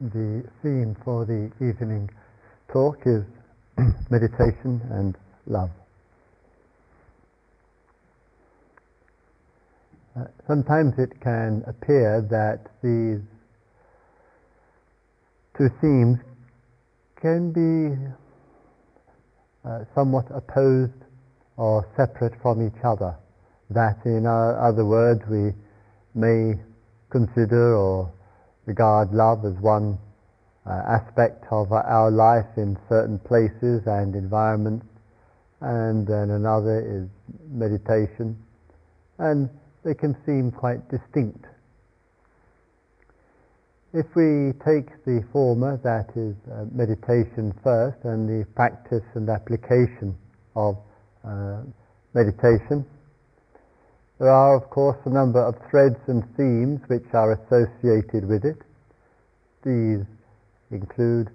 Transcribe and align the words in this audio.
the 0.00 0.42
theme 0.62 0.96
for 1.04 1.26
the 1.26 1.50
evening 1.60 2.08
talk 2.72 2.96
is 3.04 3.22
meditation 4.10 4.80
and 4.90 5.14
love. 5.46 5.68
Uh, 10.16 10.24
sometimes 10.46 10.94
it 10.96 11.12
can 11.20 11.62
appear 11.66 12.26
that 12.30 12.64
these 12.82 13.20
two 15.58 15.68
themes 15.82 16.18
can 17.20 17.52
be 17.52 17.94
uh, 19.68 19.80
somewhat 19.94 20.24
opposed 20.34 20.92
or 21.58 21.86
separate 21.94 22.32
from 22.40 22.66
each 22.66 22.82
other. 22.82 23.14
That, 23.68 23.98
in 24.06 24.24
other 24.26 24.86
words, 24.86 25.20
we 25.30 25.52
may 26.14 26.58
consider 27.10 27.76
or 27.76 28.10
regard 28.70 29.10
love 29.12 29.44
as 29.44 29.58
one 29.60 29.98
uh, 30.64 30.70
aspect 30.86 31.44
of 31.50 31.72
our 31.72 32.10
life 32.10 32.46
in 32.56 32.78
certain 32.88 33.18
places 33.18 33.82
and 33.86 34.14
environments, 34.14 34.86
and 35.60 36.06
then 36.06 36.30
another 36.30 36.78
is 36.78 37.08
meditation, 37.50 38.38
and 39.18 39.50
they 39.84 39.94
can 39.94 40.14
seem 40.24 40.52
quite 40.52 40.88
distinct. 40.88 41.44
If 43.92 44.06
we 44.14 44.54
take 44.64 44.86
the 45.04 45.26
former, 45.32 45.76
that 45.82 46.14
is 46.14 46.36
uh, 46.46 46.66
meditation 46.70 47.52
first, 47.64 47.98
and 48.04 48.28
the 48.28 48.46
practice 48.54 49.02
and 49.14 49.28
application 49.28 50.14
of 50.54 50.76
uh, 51.26 51.62
meditation, 52.14 52.86
there 54.20 54.30
are, 54.30 54.54
of 54.54 54.68
course, 54.68 54.98
a 55.06 55.08
number 55.08 55.42
of 55.42 55.54
threads 55.70 55.96
and 56.06 56.22
themes 56.36 56.78
which 56.88 57.06
are 57.14 57.32
associated 57.32 58.28
with 58.28 58.44
it. 58.44 58.60
These 59.64 60.04
include 60.70 61.30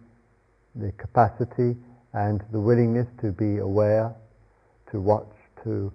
the 0.76 0.92
capacity 0.92 1.76
and 2.14 2.44
the 2.52 2.60
willingness 2.60 3.08
to 3.22 3.32
be 3.32 3.58
aware, 3.58 4.14
to 4.92 5.02
watch, 5.02 5.34
to 5.64 5.92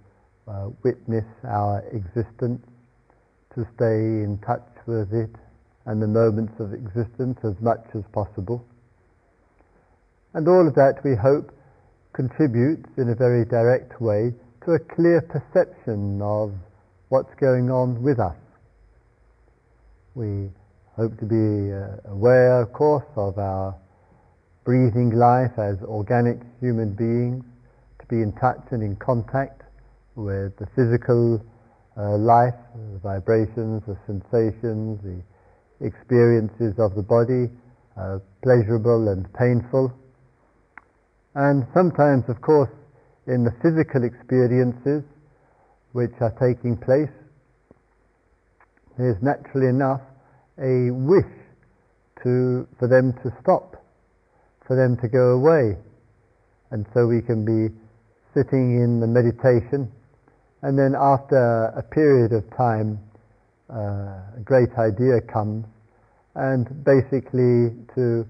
uh, 0.48 0.70
witness 0.82 1.24
our 1.44 1.84
existence, 1.92 2.66
to 3.54 3.64
stay 3.76 4.26
in 4.26 4.40
touch 4.44 4.66
with 4.86 5.14
it 5.14 5.30
and 5.86 6.02
the 6.02 6.08
moments 6.08 6.58
of 6.58 6.74
existence 6.74 7.38
as 7.44 7.54
much 7.60 7.86
as 7.94 8.02
possible. 8.12 8.66
And 10.34 10.48
all 10.48 10.66
of 10.66 10.74
that, 10.74 11.04
we 11.04 11.14
hope, 11.14 11.54
contributes 12.14 12.90
in 12.96 13.10
a 13.10 13.14
very 13.14 13.44
direct 13.44 14.00
way 14.00 14.34
to 14.64 14.72
a 14.72 14.78
clear 14.80 15.20
perception 15.20 16.20
of 16.20 16.52
what's 17.10 17.34
going 17.40 17.72
on 17.72 18.00
with 18.02 18.20
us. 18.20 18.38
We 20.14 20.46
hope 20.94 21.18
to 21.18 21.26
be 21.26 21.74
uh, 21.74 22.14
aware, 22.14 22.62
of 22.62 22.72
course, 22.72 23.06
of 23.16 23.36
our 23.36 23.74
breathing 24.62 25.18
life 25.18 25.50
as 25.58 25.82
organic 25.82 26.38
human 26.60 26.94
beings, 26.94 27.42
to 27.98 28.06
be 28.06 28.22
in 28.22 28.30
touch 28.38 28.62
and 28.70 28.80
in 28.80 28.94
contact 29.02 29.62
with 30.14 30.54
the 30.58 30.66
physical 30.78 31.42
uh, 31.98 32.14
life, 32.16 32.54
the 32.94 33.00
vibrations, 33.02 33.82
the 33.90 33.98
sensations, 34.06 35.02
the 35.02 35.18
experiences 35.84 36.78
of 36.78 36.94
the 36.94 37.02
body, 37.02 37.50
uh, 37.98 38.22
pleasurable 38.44 39.08
and 39.08 39.26
painful. 39.34 39.90
And 41.34 41.66
sometimes, 41.74 42.22
of 42.28 42.40
course, 42.40 42.70
in 43.26 43.42
the 43.42 43.50
physical 43.62 44.04
experiences, 44.04 45.02
which 45.92 46.12
are 46.20 46.34
taking 46.38 46.76
place, 46.76 47.10
there's 48.98 49.20
naturally 49.22 49.68
enough 49.68 50.02
a 50.58 50.90
wish 50.90 51.32
to, 52.22 52.68
for 52.78 52.86
them 52.86 53.12
to 53.22 53.32
stop, 53.42 53.82
for 54.66 54.76
them 54.76 54.96
to 55.00 55.08
go 55.08 55.40
away. 55.40 55.76
And 56.70 56.86
so 56.94 57.06
we 57.06 57.22
can 57.22 57.44
be 57.44 57.74
sitting 58.34 58.78
in 58.78 59.00
the 59.00 59.06
meditation, 59.06 59.90
and 60.62 60.78
then 60.78 60.94
after 60.94 61.72
a 61.76 61.82
period 61.82 62.32
of 62.32 62.44
time, 62.56 63.00
uh, 63.72 64.36
a 64.36 64.42
great 64.44 64.70
idea 64.78 65.20
comes, 65.32 65.64
and 66.34 66.84
basically 66.84 67.74
to 67.94 68.26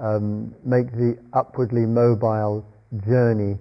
um, 0.00 0.54
make 0.64 0.90
the 0.92 1.18
upwardly 1.34 1.86
mobile 1.86 2.64
journey 3.06 3.58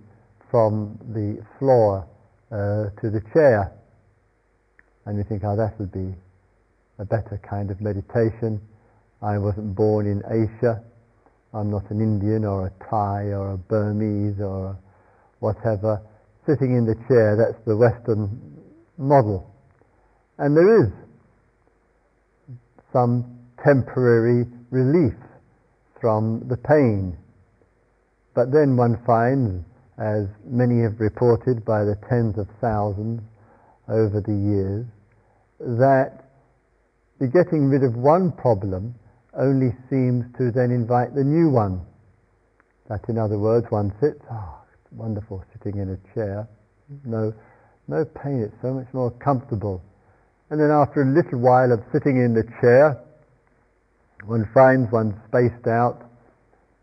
from 0.50 0.98
the 1.14 1.44
floor 1.60 2.08
uh, 2.52 2.90
to 3.02 3.10
the 3.10 3.22
chair. 3.34 3.72
And 5.06 5.18
you 5.18 5.24
think, 5.24 5.44
oh, 5.44 5.56
that 5.56 5.80
would 5.80 5.92
be 5.92 6.14
a 7.00 7.06
better 7.06 7.40
kind 7.50 7.72
of 7.72 7.82
meditation. 7.82 8.62
I 9.22 9.38
wasn't 9.38 9.76
born 9.76 10.06
in 10.06 10.22
Asia. 10.26 10.84
I'm 11.54 11.72
not 11.72 11.90
an 11.90 12.00
Indian 12.00 12.46
or 12.46 12.68
a 12.68 12.72
Thai 12.90 13.34
or 13.34 13.54
a 13.54 13.58
Burmese 13.58 14.40
or 14.40 14.78
whatever. 15.40 16.02
Sitting 16.46 16.76
in 16.76 16.86
the 16.86 16.96
chair, 17.08 17.36
that's 17.38 17.64
the 17.66 17.76
Western 17.76 18.40
model. 18.98 19.50
And 20.38 20.56
there 20.56 20.84
is 20.84 20.92
some 22.94 23.40
temporary 23.64 24.46
relief 24.72 25.18
from 26.00 26.48
the 26.48 26.58
pain. 26.58 27.18
But 28.34 28.52
then 28.52 28.78
one 28.78 29.02
finds 29.06 29.66
as 30.00 30.28
many 30.46 30.82
have 30.82 31.00
reported 31.00 31.66
by 31.66 31.84
the 31.84 32.00
tens 32.08 32.38
of 32.38 32.48
thousands 32.62 33.22
over 33.90 34.22
the 34.22 34.34
years, 34.34 34.86
that 35.60 36.32
the 37.20 37.28
getting 37.28 37.68
rid 37.68 37.84
of 37.84 37.96
one 37.96 38.32
problem 38.32 38.96
only 39.38 39.76
seems 39.90 40.24
to 40.38 40.52
then 40.52 40.72
invite 40.72 41.14
the 41.14 41.24
new 41.24 41.50
one. 41.50 41.82
That, 42.88 43.04
in 43.10 43.18
other 43.18 43.38
words, 43.38 43.68
one 43.70 43.94
sits, 44.00 44.24
ah, 44.32 44.56
oh, 44.56 44.78
wonderful 44.92 45.44
sitting 45.54 45.80
in 45.80 45.90
a 45.92 46.14
chair, 46.16 46.48
no, 47.06 47.34
no 47.88 48.06
pain, 48.06 48.42
it's 48.42 48.56
so 48.62 48.74
much 48.74 48.88
more 48.94 49.12
comfortable. 49.12 49.84
And 50.50 50.60
then 50.60 50.72
after 50.72 51.02
a 51.02 51.06
little 51.06 51.40
while 51.40 51.72
of 51.72 51.84
sitting 51.92 52.18
in 52.18 52.34
the 52.34 52.44
chair, 52.62 52.98
one 54.26 54.50
finds 54.54 54.92
one 54.92 55.20
spaced 55.28 55.68
out, 55.68 56.10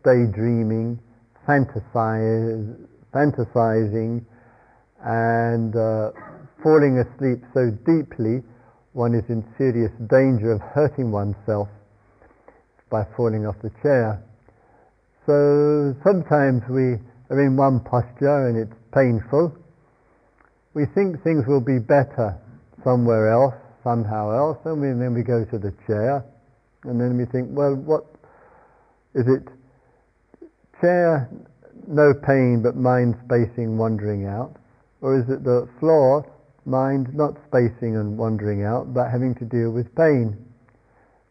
daydreaming, 0.05 0.99
fantasizing, 1.47 2.87
fantasizing 3.17 4.23
and 5.03 5.75
uh, 5.75 6.11
falling 6.61 7.01
asleep 7.01 7.41
so 7.53 7.71
deeply, 7.85 8.43
one 8.93 9.15
is 9.15 9.25
in 9.29 9.43
serious 9.57 9.91
danger 10.09 10.53
of 10.53 10.61
hurting 10.73 11.11
oneself 11.11 11.67
by 12.91 13.03
falling 13.15 13.45
off 13.45 13.55
the 13.63 13.71
chair. 13.81 14.21
So 15.25 15.95
sometimes 16.03 16.61
we 16.69 17.01
are 17.29 17.41
in 17.41 17.57
one 17.57 17.79
posture 17.81 18.47
and 18.47 18.57
it's 18.57 18.77
painful. 18.93 19.53
We 20.73 20.85
think 20.93 21.21
things 21.23 21.43
will 21.47 21.61
be 21.61 21.79
better 21.79 22.37
somewhere 22.83 23.29
else, 23.29 23.55
somehow 23.83 24.31
else, 24.31 24.57
and, 24.65 24.79
we, 24.79 24.89
and 24.89 25.01
then 25.01 25.13
we 25.13 25.23
go 25.23 25.43
to 25.43 25.57
the 25.57 25.73
chair, 25.87 26.23
and 26.83 27.01
then 27.01 27.17
we 27.17 27.25
think, 27.25 27.49
well, 27.51 27.75
what 27.75 28.05
is 29.15 29.25
it? 29.27 29.43
Chair 30.79 31.27
no 31.87 32.13
pain 32.13 32.61
but 32.61 32.75
mind 32.75 33.15
spacing 33.25 33.77
wandering 33.77 34.25
out? 34.27 34.55
Or 35.01 35.17
is 35.17 35.29
it 35.29 35.43
the 35.43 35.67
floor, 35.79 36.25
mind 36.65 37.13
not 37.13 37.35
spacing 37.47 37.95
and 37.95 38.17
wandering 38.17 38.63
out, 38.63 38.93
but 38.93 39.09
having 39.09 39.35
to 39.35 39.45
deal 39.45 39.71
with 39.71 39.93
pain? 39.95 40.37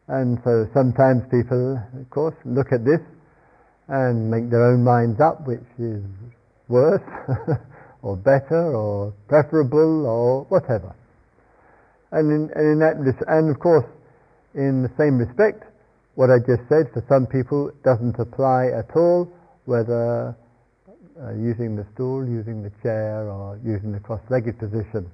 And 0.07 0.39
so 0.43 0.67
sometimes 0.73 1.23
people, 1.29 1.75
of 1.99 2.09
course, 2.09 2.35
look 2.45 2.71
at 2.71 2.85
this 2.85 3.01
and 3.87 4.31
make 4.31 4.49
their 4.49 4.63
own 4.63 4.83
minds 4.83 5.19
up, 5.19 5.45
which 5.45 5.67
is 5.79 6.03
worse, 6.67 7.03
or 8.01 8.15
better, 8.15 8.75
or 8.75 9.13
preferable, 9.27 10.05
or 10.05 10.43
whatever. 10.45 10.95
And 12.11 12.31
in, 12.31 12.49
and 12.55 12.65
in 12.71 12.79
that, 12.79 12.95
and 13.27 13.49
of 13.51 13.59
course, 13.59 13.85
in 14.55 14.83
the 14.83 14.91
same 14.97 15.17
respect, 15.17 15.63
what 16.15 16.29
I 16.31 16.39
just 16.39 16.67
said 16.69 16.87
for 16.93 17.03
some 17.07 17.27
people 17.27 17.71
doesn't 17.83 18.17
apply 18.17 18.67
at 18.67 18.95
all, 18.95 19.29
whether 19.65 20.35
uh, 21.21 21.33
using 21.33 21.75
the 21.75 21.85
stool, 21.93 22.27
using 22.27 22.61
the 22.63 22.71
chair, 22.83 23.29
or 23.29 23.59
using 23.65 23.91
the 23.91 23.99
cross-legged 23.99 24.59
position. 24.59 25.09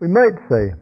We 0.00 0.08
might 0.08 0.36
say, 0.48 0.72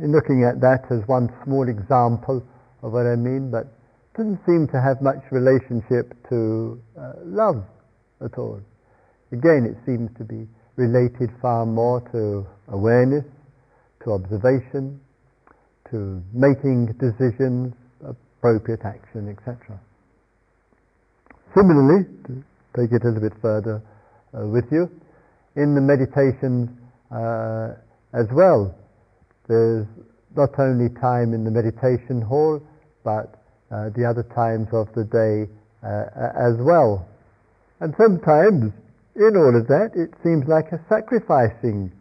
in 0.00 0.12
looking 0.12 0.44
at 0.44 0.60
that 0.60 0.84
as 0.90 1.06
one 1.06 1.28
small 1.44 1.68
example 1.68 2.42
of 2.82 2.92
what 2.92 3.06
I 3.06 3.16
mean, 3.16 3.50
but 3.50 3.64
it 3.64 4.16
doesn't 4.16 4.40
seem 4.44 4.68
to 4.68 4.80
have 4.80 5.00
much 5.00 5.20
relationship 5.30 6.12
to 6.28 6.80
uh, 6.98 7.12
love 7.24 7.64
at 8.24 8.38
all. 8.38 8.60
Again, 9.32 9.64
it 9.64 9.76
seems 9.86 10.10
to 10.18 10.24
be 10.24 10.46
related 10.76 11.30
far 11.40 11.64
more 11.64 12.00
to 12.12 12.46
awareness, 12.72 13.24
to 14.04 14.12
observation, 14.12 15.00
to 15.90 16.22
making 16.32 16.86
decisions, 16.98 17.74
appropriate 18.04 18.80
action, 18.84 19.28
etc. 19.28 19.78
Similarly, 21.54 22.06
take 22.76 22.92
it 22.92 23.02
a 23.04 23.08
little 23.08 23.20
bit 23.20 23.38
further 23.40 23.82
uh, 24.34 24.46
with 24.46 24.64
you. 24.70 24.88
In 25.56 25.74
the 25.74 25.80
meditations 25.80 26.70
uh, 27.10 27.74
as 28.14 28.26
well, 28.32 28.74
there's 29.48 29.86
not 30.36 30.58
only 30.58 30.88
time 31.00 31.34
in 31.34 31.44
the 31.44 31.50
meditation 31.50 32.22
hall, 32.22 32.60
but 33.04 33.42
uh, 33.70 33.90
the 33.96 34.04
other 34.04 34.24
times 34.34 34.68
of 34.72 34.88
the 34.94 35.04
day 35.04 35.50
uh, 35.82 36.04
as 36.36 36.56
well. 36.60 37.06
And 37.80 37.94
sometimes, 37.98 38.72
in 39.16 39.36
all 39.36 39.56
of 39.58 39.66
that, 39.68 39.90
it 39.94 40.14
seems 40.22 40.46
like 40.46 40.72
a 40.72 40.80
sacrificing 40.88 41.92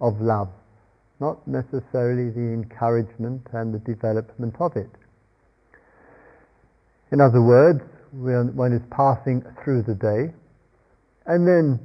of 0.00 0.20
love, 0.20 0.48
not 1.20 1.46
necessarily 1.46 2.30
the 2.30 2.54
encouragement 2.54 3.42
and 3.52 3.74
the 3.74 3.80
development 3.80 4.54
of 4.60 4.76
it. 4.76 4.90
In 7.10 7.20
other 7.20 7.42
words, 7.42 7.80
one 8.12 8.72
is 8.72 8.82
passing 8.90 9.42
through 9.62 9.82
the 9.82 9.94
day, 9.94 10.32
and 11.26 11.46
then 11.46 11.80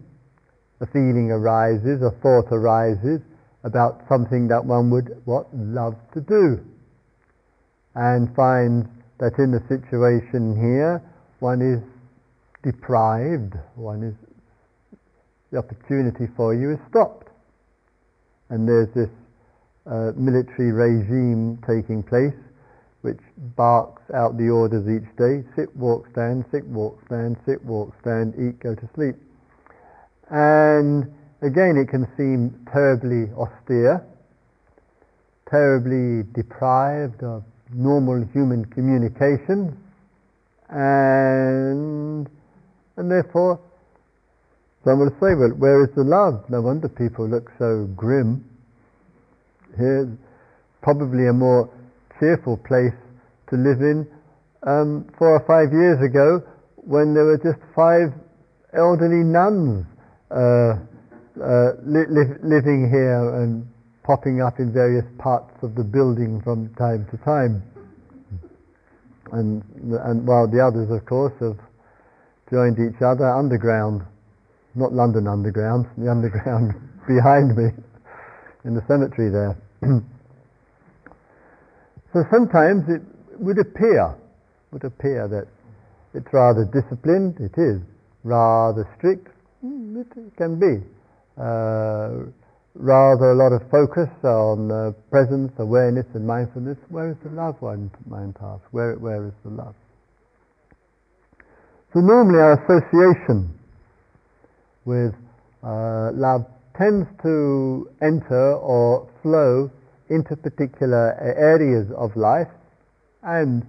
a 0.81 0.85
feeling 0.87 1.31
arises, 1.31 2.01
a 2.01 2.11
thought 2.21 2.51
arises 2.51 3.21
about 3.63 4.01
something 4.09 4.47
that 4.47 4.63
one 4.63 4.89
would 4.91 5.21
what 5.25 5.47
love 5.53 5.95
to 6.13 6.21
do, 6.21 6.59
and 7.95 8.33
finds 8.35 8.87
that 9.19 9.37
in 9.39 9.51
the 9.51 9.61
situation 9.67 10.55
here 10.55 11.01
one 11.39 11.61
is 11.61 11.81
deprived, 12.63 13.53
one 13.75 14.03
is 14.03 14.15
the 15.51 15.57
opportunity 15.57 16.27
for 16.35 16.53
you 16.53 16.71
is 16.71 16.79
stopped, 16.89 17.29
and 18.49 18.67
there's 18.67 18.89
this 18.95 19.09
uh, 19.85 20.11
military 20.15 20.71
regime 20.71 21.59
taking 21.67 22.01
place 22.03 22.33
which 23.03 23.19
barks 23.55 24.01
out 24.15 24.37
the 24.37 24.49
orders 24.49 24.87
each 24.87 25.07
day 25.17 25.43
sit, 25.55 25.75
walk, 25.75 26.07
stand, 26.13 26.45
sit, 26.51 26.65
walk, 26.67 26.97
stand, 27.05 27.35
sit, 27.45 27.63
walk, 27.65 27.93
stand, 28.01 28.33
eat, 28.39 28.57
go 28.59 28.73
to 28.73 28.89
sleep. 28.95 29.15
And 30.29 31.13
again, 31.41 31.75
it 31.75 31.89
can 31.89 32.07
seem 32.15 32.65
terribly 32.71 33.29
austere, 33.35 34.05
terribly 35.51 36.23
deprived 36.33 37.23
of 37.23 37.43
normal 37.73 38.25
human 38.31 38.63
communication, 38.65 39.77
and, 40.69 42.29
and 42.95 43.11
therefore, 43.11 43.59
some 44.85 44.99
will 44.99 45.11
say, 45.19 45.35
well, 45.35 45.51
where 45.57 45.83
is 45.83 45.89
the 45.95 46.03
love? 46.03 46.49
No 46.49 46.61
wonder 46.61 46.87
people 46.87 47.27
look 47.27 47.51
so 47.59 47.85
grim. 47.97 48.45
Here's 49.77 50.09
probably 50.81 51.27
a 51.27 51.33
more 51.33 51.69
cheerful 52.19 52.57
place 52.57 52.95
to 53.49 53.55
live 53.55 53.81
in 53.81 54.07
um, 54.65 55.05
four 55.17 55.35
or 55.35 55.43
five 55.45 55.73
years 55.73 56.01
ago 56.01 56.41
when 56.75 57.13
there 57.13 57.25
were 57.25 57.37
just 57.37 57.59
five 57.75 58.13
elderly 58.73 59.23
nuns 59.23 59.85
uh, 60.31 60.75
uh, 61.41 61.73
li- 61.85 62.09
li- 62.09 62.39
living 62.43 62.89
here 62.89 63.41
and 63.41 63.67
popping 64.03 64.41
up 64.41 64.59
in 64.59 64.71
various 64.73 65.05
parts 65.17 65.51
of 65.63 65.75
the 65.75 65.83
building 65.83 66.41
from 66.43 66.73
time 66.75 67.07
to 67.11 67.17
time. 67.23 67.63
And, 69.31 69.63
and 70.03 70.27
while 70.27 70.47
the 70.47 70.59
others, 70.59 70.91
of 70.91 71.05
course, 71.05 71.33
have 71.39 71.57
joined 72.51 72.77
each 72.77 73.01
other 73.01 73.25
underground, 73.25 74.03
not 74.75 74.93
London 74.93 75.27
Underground, 75.27 75.87
the 75.97 76.11
underground 76.11 76.73
behind 77.07 77.55
me 77.55 77.71
in 78.65 78.75
the 78.75 78.83
cemetery 78.87 79.29
there. 79.29 79.57
So 82.13 82.23
sometimes 82.29 82.85
it 82.89 83.01
would 83.39 83.57
appear, 83.57 84.13
would 84.71 84.83
appear 84.83 85.27
that 85.27 85.47
it's 86.13 86.31
rather 86.31 86.63
disciplined, 86.65 87.37
it 87.39 87.59
is, 87.59 87.81
rather 88.23 88.87
strict, 88.97 89.27
hmm, 89.61 89.99
it 89.99 90.37
can 90.37 90.59
be. 90.59 90.85
Uh, 91.35 92.29
rather 92.75 93.31
a 93.31 93.35
lot 93.35 93.51
of 93.51 93.61
focus 93.69 94.09
on 94.23 94.71
uh, 94.71 94.91
presence, 95.09 95.51
awareness 95.57 96.05
and 96.13 96.25
mindfulness. 96.25 96.77
Where 96.89 97.09
is 97.09 97.17
the 97.23 97.31
love, 97.31 97.55
one 97.61 97.89
mind 98.07 98.37
asks? 98.41 98.67
Where, 98.69 98.93
where 98.95 99.25
is 99.25 99.33
the 99.43 99.49
love? 99.49 99.75
So 101.93 101.99
normally 101.99 102.39
our 102.39 102.61
association 102.61 103.57
with 104.85 105.13
uh, 105.63 106.11
love 106.13 106.45
tends 106.77 107.07
to 107.23 107.89
enter 108.01 108.53
or 108.53 109.09
flow 109.21 109.71
into 110.13 110.35
particular 110.35 111.17
areas 111.19 111.89
of 111.97 112.15
life, 112.15 112.47
and 113.23 113.65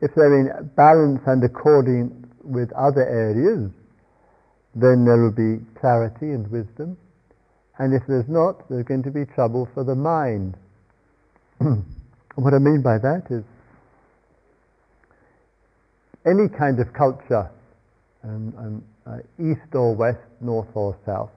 if 0.00 0.14
they're 0.14 0.38
in 0.38 0.70
balance 0.76 1.20
and 1.26 1.42
according 1.42 2.26
with 2.44 2.70
other 2.72 3.06
areas, 3.06 3.70
then 4.74 5.04
there 5.04 5.20
will 5.20 5.34
be 5.34 5.64
clarity 5.80 6.30
and 6.30 6.50
wisdom. 6.50 6.96
And 7.78 7.94
if 7.94 8.02
there's 8.06 8.28
not, 8.28 8.68
there's 8.68 8.84
going 8.84 9.02
to 9.04 9.10
be 9.10 9.24
trouble 9.24 9.68
for 9.74 9.84
the 9.84 9.94
mind. 9.94 10.56
what 11.58 12.54
I 12.54 12.58
mean 12.58 12.82
by 12.82 12.98
that 12.98 13.26
is 13.30 13.44
any 16.26 16.48
kind 16.48 16.78
of 16.80 16.92
culture, 16.92 17.50
um, 18.24 18.54
um, 18.58 18.84
uh, 19.06 19.18
east 19.38 19.74
or 19.74 19.94
west, 19.94 20.22
north 20.40 20.68
or 20.74 20.96
south, 21.04 21.30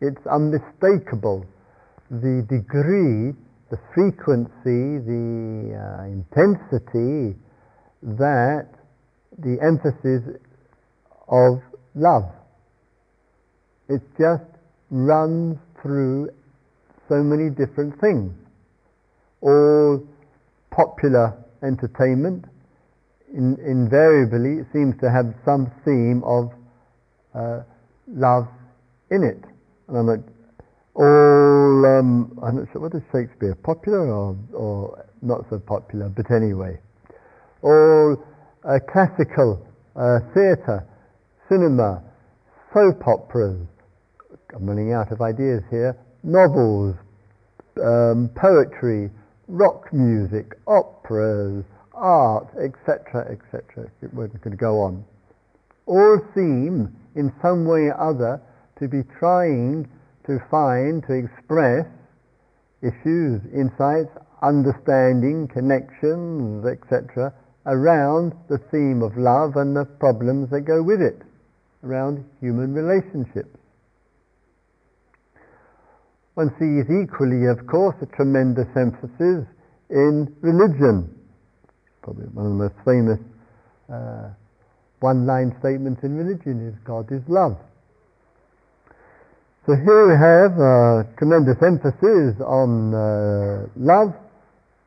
it's 0.00 0.26
unmistakable 0.26 1.46
the 2.10 2.46
degree, 2.48 3.34
the 3.70 3.78
frequency, 3.94 4.98
the 5.04 5.74
uh, 5.74 6.04
intensity 6.04 7.38
that 8.02 8.68
the 9.38 9.58
emphasis 9.62 10.22
of 11.28 11.60
love. 11.94 12.30
It 13.88 14.02
just 14.18 14.44
runs 14.90 15.56
through 15.82 16.30
so 17.08 17.16
many 17.16 17.50
different 17.50 18.00
things. 18.00 18.32
All 19.40 20.06
popular 20.70 21.36
entertainment 21.62 22.44
in, 23.32 23.56
invariably 23.66 24.64
seems 24.72 24.94
to 25.00 25.10
have 25.10 25.34
some 25.44 25.70
theme 25.84 26.22
of 26.24 26.50
uh, 27.34 27.62
love 28.08 28.46
in 29.10 29.22
it. 29.22 29.42
And 29.88 29.96
I'm 29.96 30.06
not 30.06 30.33
all, 30.94 31.98
um, 31.98 32.38
I'm 32.42 32.56
not 32.56 32.68
sure, 32.72 32.82
what 32.82 32.94
is 32.94 33.02
Shakespeare, 33.10 33.54
popular 33.56 34.12
or, 34.12 34.36
or 34.52 35.06
not 35.22 35.44
so 35.50 35.58
popular, 35.58 36.08
but 36.08 36.30
anyway, 36.30 36.78
all 37.62 38.16
uh, 38.64 38.78
classical 38.92 39.66
uh, 39.96 40.20
theatre, 40.34 40.86
cinema, 41.48 42.02
soap 42.72 43.06
operas, 43.06 43.66
I'm 44.54 44.66
running 44.66 44.92
out 44.92 45.10
of 45.10 45.20
ideas 45.20 45.62
here, 45.70 45.96
novels, 46.22 46.94
um, 47.82 48.30
poetry, 48.36 49.10
rock 49.48 49.92
music, 49.92 50.54
operas, 50.66 51.64
art, 51.92 52.48
etc., 52.62 53.34
etc. 53.34 53.90
We're 54.12 54.28
going 54.28 54.50
to 54.50 54.56
go 54.56 54.80
on. 54.80 55.04
All 55.86 56.18
seem, 56.34 56.94
in 57.14 57.32
some 57.42 57.66
way 57.66 57.90
or 57.90 58.00
other, 58.00 58.42
to 58.78 58.88
be 58.88 59.02
trying 59.18 59.88
to 60.26 60.38
find, 60.50 61.02
to 61.06 61.12
express 61.12 61.86
issues, 62.82 63.40
insights, 63.52 64.12
understanding, 64.42 65.48
connections, 65.48 66.64
etc., 66.66 67.32
around 67.66 68.32
the 68.48 68.58
theme 68.70 69.02
of 69.02 69.16
love 69.16 69.56
and 69.56 69.74
the 69.74 69.84
problems 69.98 70.50
that 70.50 70.62
go 70.62 70.82
with 70.82 71.00
it, 71.00 71.22
around 71.82 72.24
human 72.40 72.74
relationships. 72.74 73.56
One 76.34 76.50
sees 76.58 76.84
equally, 76.90 77.46
of 77.46 77.66
course, 77.66 77.96
a 78.02 78.06
tremendous 78.16 78.68
emphasis 78.76 79.46
in 79.88 80.34
religion. 80.40 81.08
Probably 82.02 82.26
one 82.26 82.46
of 82.46 82.52
the 82.52 82.58
most 82.68 82.78
famous 82.84 83.20
uh, 83.88 84.30
one 85.00 85.26
line 85.26 85.54
statements 85.60 86.02
in 86.02 86.16
religion 86.16 86.66
is 86.66 86.74
God 86.84 87.12
is 87.12 87.22
love. 87.28 87.56
So 89.66 89.72
here 89.74 90.04
we 90.04 90.12
have 90.12 90.60
uh, 90.60 91.08
tremendous 91.16 91.56
emphasis 91.64 92.36
on 92.44 92.92
uh, 92.92 93.64
love, 93.76 94.12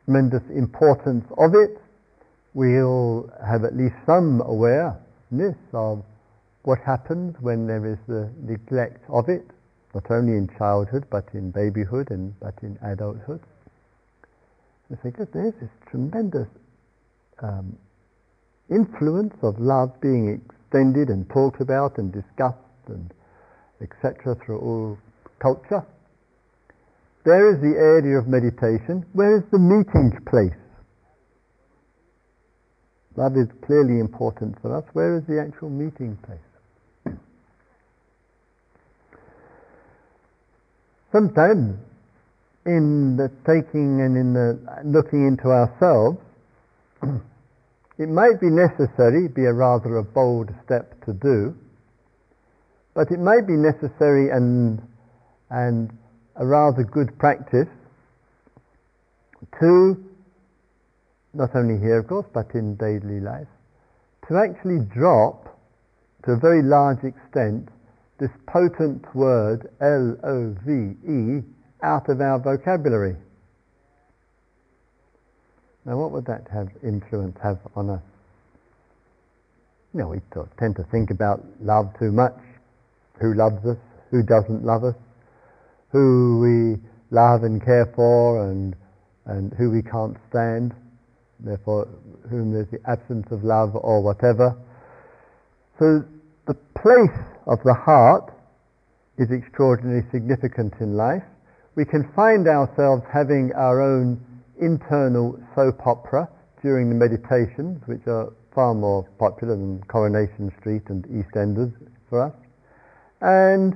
tremendous 0.05 0.43
importance 0.53 1.25
of 1.35 1.55
it. 1.55 1.81
We'll 2.53 3.27
have 3.43 3.63
at 3.63 3.75
least 3.75 3.95
some 4.05 4.39
awareness 4.45 5.57
of 5.73 6.05
what 6.61 6.77
happens 6.85 7.35
when 7.41 7.65
there 7.65 7.87
is 7.91 7.97
the 8.07 8.29
neglect 8.39 9.01
of 9.09 9.29
it, 9.29 9.49
not 9.95 10.11
only 10.11 10.37
in 10.37 10.47
childhood, 10.59 11.05
but 11.09 11.25
in 11.33 11.49
babyhood 11.49 12.11
and 12.11 12.39
but 12.39 12.53
in 12.61 12.77
adulthood. 12.83 13.41
I 14.93 14.95
think 15.01 15.17
that 15.17 15.33
there's 15.33 15.55
this 15.59 15.73
tremendous 15.89 16.49
um, 17.41 17.75
influence 18.69 19.33
of 19.41 19.57
love 19.57 19.99
being 20.01 20.37
extended 20.37 21.09
and 21.09 21.27
talked 21.31 21.61
about 21.61 21.97
and 21.97 22.13
discussed 22.13 22.85
and 22.85 23.11
etc., 23.81 24.35
through 24.45 24.59
all 24.59 24.97
culture. 25.39 25.85
There 27.25 27.53
is 27.53 27.59
the 27.59 27.75
area 27.77 28.17
of 28.19 28.27
meditation. 28.27 29.05
Where 29.13 29.37
is 29.37 29.43
the 29.51 29.59
meeting 29.59 30.17
place? 30.29 30.55
That 33.17 33.33
is 33.35 33.47
clearly 33.65 33.99
important 33.99 34.55
for 34.61 34.77
us. 34.77 34.85
Where 34.93 35.17
is 35.17 35.23
the 35.27 35.41
actual 35.41 35.69
meeting 35.69 36.17
place? 36.23 36.39
Sometimes, 41.11 41.79
in 42.65 43.17
the 43.17 43.31
taking 43.47 44.01
and 44.01 44.15
in 44.15 44.33
the 44.33 44.59
looking 44.85 45.25
into 45.25 45.47
ourselves, 45.47 46.19
it 47.97 48.07
might 48.07 48.39
be 48.39 48.47
necessary, 48.47 49.27
be 49.27 49.45
a 49.45 49.53
rather 49.53 49.97
a 49.97 50.03
bold 50.03 50.49
step 50.63 50.93
to 51.05 51.13
do, 51.13 51.55
but 52.97 53.11
it 53.11 53.19
may 53.19 53.41
be 53.45 53.53
necessary 53.53 54.31
and, 54.31 54.81
and 55.51 55.95
a 56.35 56.43
rather 56.43 56.83
good 56.83 57.15
practice 57.19 57.69
to, 59.59 60.03
not 61.35 61.55
only 61.55 61.79
here 61.79 61.99
of 61.99 62.07
course, 62.07 62.25
but 62.33 62.47
in 62.55 62.75
daily 62.75 63.19
life, 63.19 63.45
to 64.27 64.35
actually 64.35 64.79
drop 64.91 65.59
to 66.25 66.31
a 66.31 66.37
very 66.37 66.63
large 66.63 67.03
extent 67.03 67.69
this 68.19 68.31
potent 68.47 69.05
word 69.13 69.69
L-O-V-E 69.79 71.43
out 71.83 72.09
of 72.09 72.19
our 72.19 72.39
vocabulary. 72.39 73.15
Now 75.85 75.97
what 75.97 76.09
would 76.13 76.25
that 76.25 76.47
have 76.51 76.69
influence 76.81 77.37
have 77.43 77.59
on 77.75 77.91
us? 77.91 78.01
You 79.93 79.99
know, 79.99 80.07
we 80.07 80.19
tend 80.57 80.75
to 80.77 80.83
think 80.91 81.11
about 81.11 81.45
love 81.61 81.93
too 81.99 82.11
much. 82.11 82.33
Who 83.21 83.33
loves 83.33 83.65
us? 83.65 83.77
Who 84.11 84.23
doesn't 84.23 84.63
love 84.63 84.83
us? 84.83 84.95
Who 85.91 86.39
we 86.41 86.81
love 87.11 87.43
and 87.43 87.63
care 87.63 87.91
for 87.95 88.49
and, 88.49 88.75
and 89.25 89.53
who 89.53 89.71
we 89.71 89.81
can't 89.81 90.17
stand, 90.29 90.73
therefore 91.39 91.87
whom 92.29 92.53
there's 92.53 92.69
the 92.71 92.79
absence 92.89 93.27
of 93.31 93.43
love 93.43 93.75
or 93.75 94.01
whatever. 94.03 94.55
So 95.79 96.03
the 96.47 96.55
place 96.81 97.19
of 97.45 97.59
the 97.63 97.73
heart 97.73 98.33
is 99.17 99.31
extraordinarily 99.31 100.05
significant 100.11 100.73
in 100.79 100.95
life. 100.95 101.23
We 101.75 101.85
can 101.85 102.11
find 102.15 102.47
ourselves 102.47 103.03
having 103.11 103.51
our 103.55 103.81
own 103.81 104.19
internal 104.59 105.39
soap 105.55 105.85
opera 105.85 106.27
during 106.61 106.89
the 106.89 106.95
meditations, 106.95 107.81
which 107.85 108.07
are 108.07 108.33
far 108.53 108.73
more 108.73 109.07
popular 109.19 109.55
than 109.55 109.83
Coronation 109.83 110.51
Street 110.59 110.83
and 110.89 111.05
EastEnders 111.05 111.71
for 112.09 112.23
us. 112.23 112.33
And 113.21 113.73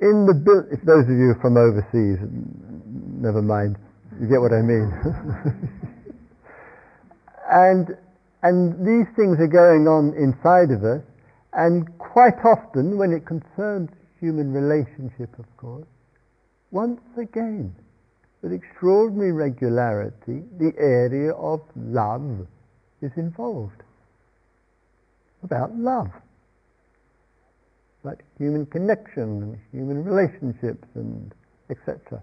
in 0.00 0.26
the 0.26 0.68
if 0.72 0.82
those 0.82 1.04
of 1.04 1.16
you 1.16 1.34
from 1.40 1.56
overseas, 1.56 2.18
never 3.20 3.40
mind, 3.40 3.76
you 4.20 4.28
get 4.28 4.40
what 4.40 4.52
I 4.52 4.62
mean. 4.62 4.92
and 7.50 7.96
and 8.42 8.84
these 8.84 9.06
things 9.14 9.38
are 9.38 9.46
going 9.46 9.86
on 9.86 10.14
inside 10.18 10.70
of 10.74 10.82
us, 10.84 11.02
and 11.52 11.86
quite 11.98 12.44
often, 12.44 12.98
when 12.98 13.12
it 13.12 13.24
concerns 13.24 13.90
human 14.20 14.52
relationship, 14.52 15.38
of 15.38 15.46
course, 15.56 15.86
once 16.72 17.00
again, 17.16 17.74
with 18.42 18.52
extraordinary 18.52 19.32
regularity, 19.32 20.42
the 20.58 20.72
area 20.78 21.32
of 21.32 21.60
love 21.76 22.46
is 23.00 23.12
involved. 23.16 23.82
About 25.42 25.76
love. 25.76 26.10
About 28.04 28.20
human 28.38 28.66
connection 28.66 29.42
and 29.42 29.58
human 29.70 30.04
relationships 30.04 30.88
and 30.94 31.32
etc. 31.70 32.22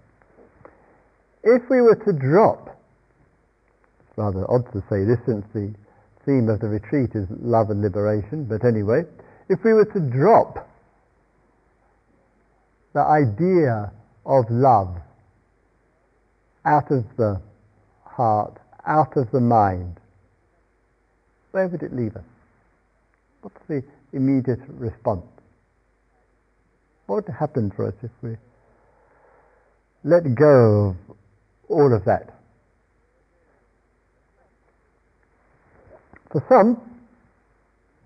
If 1.42 1.62
we 1.70 1.80
were 1.80 1.96
to 2.04 2.12
drop, 2.12 2.78
it's 4.00 4.18
rather 4.18 4.44
odd 4.50 4.70
to 4.72 4.82
say 4.90 5.04
this 5.04 5.18
since 5.24 5.44
the 5.54 5.72
theme 6.26 6.48
of 6.48 6.60
the 6.60 6.68
retreat 6.68 7.10
is 7.14 7.26
love 7.40 7.70
and 7.70 7.80
liberation, 7.80 8.44
but 8.44 8.64
anyway, 8.64 9.04
if 9.48 9.64
we 9.64 9.72
were 9.72 9.86
to 9.86 10.00
drop 10.00 10.68
the 12.92 13.00
idea 13.00 13.90
of 14.26 14.44
love 14.50 14.96
out 16.66 16.90
of 16.90 17.04
the 17.16 17.40
heart, 18.04 18.58
out 18.86 19.16
of 19.16 19.30
the 19.30 19.40
mind, 19.40 19.98
where 21.52 21.68
would 21.68 21.82
it 21.82 21.94
leave 21.94 22.16
us? 22.16 22.24
What's 23.40 23.64
the 23.66 23.82
immediate 24.12 24.60
response? 24.68 25.24
What 27.10 27.26
would 27.26 27.34
happen 27.34 27.72
for 27.74 27.88
us 27.88 27.94
if 28.04 28.10
we 28.22 28.36
let 30.04 30.22
go 30.36 30.94
of 30.94 31.16
all 31.68 31.92
of 31.92 32.04
that? 32.04 32.38
For 36.30 36.40
some, 36.48 36.80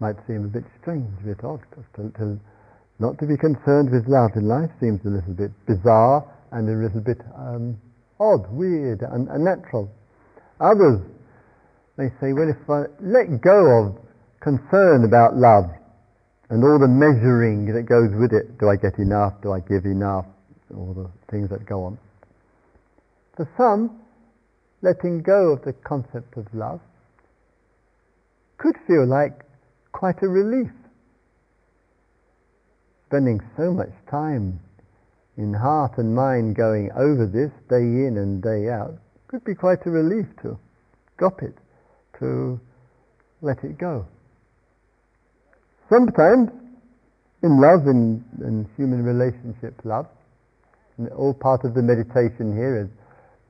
might 0.00 0.16
seem 0.26 0.46
a 0.46 0.48
bit 0.48 0.64
strange, 0.80 1.06
a 1.20 1.26
bit 1.26 1.44
odd, 1.44 1.60
to, 1.96 2.10
to, 2.16 2.40
not 2.98 3.18
to 3.18 3.26
be 3.26 3.36
concerned 3.36 3.90
with 3.92 4.08
love 4.08 4.30
in 4.36 4.48
life 4.48 4.70
seems 4.80 5.04
a 5.04 5.10
little 5.10 5.34
bit 5.34 5.50
bizarre 5.66 6.24
and 6.52 6.66
a 6.66 6.72
little 6.72 7.02
bit 7.02 7.20
um, 7.36 7.76
odd, 8.18 8.50
weird, 8.52 9.02
and 9.02 9.28
unnatural. 9.28 9.90
Others 10.60 11.02
may 11.98 12.08
say, 12.22 12.32
well, 12.32 12.48
if 12.48 12.70
I 12.70 12.84
let 13.04 13.42
go 13.42 13.84
of 13.84 13.98
concern 14.40 15.04
about 15.04 15.36
love 15.36 15.66
and 16.50 16.62
all 16.62 16.78
the 16.78 16.88
measuring 16.88 17.72
that 17.72 17.82
goes 17.86 18.10
with 18.14 18.32
it, 18.32 18.58
do 18.58 18.68
I 18.68 18.76
get 18.76 18.98
enough, 18.98 19.34
do 19.42 19.52
I 19.52 19.60
give 19.60 19.84
enough, 19.84 20.26
all 20.76 20.92
the 20.94 21.10
things 21.30 21.48
that 21.50 21.66
go 21.66 21.84
on. 21.84 21.98
For 23.36 23.48
some, 23.56 24.00
letting 24.82 25.22
go 25.22 25.52
of 25.52 25.62
the 25.62 25.72
concept 25.72 26.36
of 26.36 26.46
love 26.54 26.80
could 28.58 28.76
feel 28.86 29.06
like 29.06 29.44
quite 29.92 30.22
a 30.22 30.28
relief. 30.28 30.70
Spending 33.06 33.40
so 33.56 33.72
much 33.72 33.90
time 34.10 34.60
in 35.36 35.54
heart 35.54 35.98
and 35.98 36.14
mind 36.14 36.56
going 36.56 36.90
over 36.92 37.26
this 37.26 37.50
day 37.68 38.06
in 38.06 38.16
and 38.18 38.42
day 38.42 38.68
out 38.68 38.94
could 39.28 39.44
be 39.44 39.54
quite 39.54 39.84
a 39.86 39.90
relief 39.90 40.26
to 40.42 40.58
drop 41.18 41.42
it, 41.42 41.54
to 42.18 42.60
let 43.42 43.62
it 43.64 43.78
go. 43.78 44.06
Sometimes 45.88 46.50
in 47.42 47.60
love, 47.60 47.86
in, 47.86 48.24
in 48.40 48.66
human 48.76 49.04
relationship 49.04 49.74
love, 49.84 50.06
and 50.96 51.08
all 51.10 51.34
part 51.34 51.64
of 51.64 51.74
the 51.74 51.82
meditation 51.82 52.56
here 52.56 52.80
is 52.80 52.88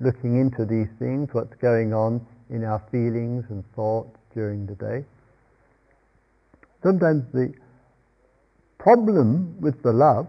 looking 0.00 0.40
into 0.40 0.64
these 0.64 0.88
things, 0.98 1.28
what's 1.32 1.54
going 1.56 1.94
on 1.94 2.24
in 2.50 2.64
our 2.64 2.82
feelings 2.90 3.44
and 3.50 3.64
thoughts 3.74 4.18
during 4.34 4.66
the 4.66 4.74
day. 4.74 5.04
Sometimes 6.82 7.22
the 7.32 7.54
problem 8.78 9.60
with 9.60 9.80
the 9.82 9.92
love 9.92 10.26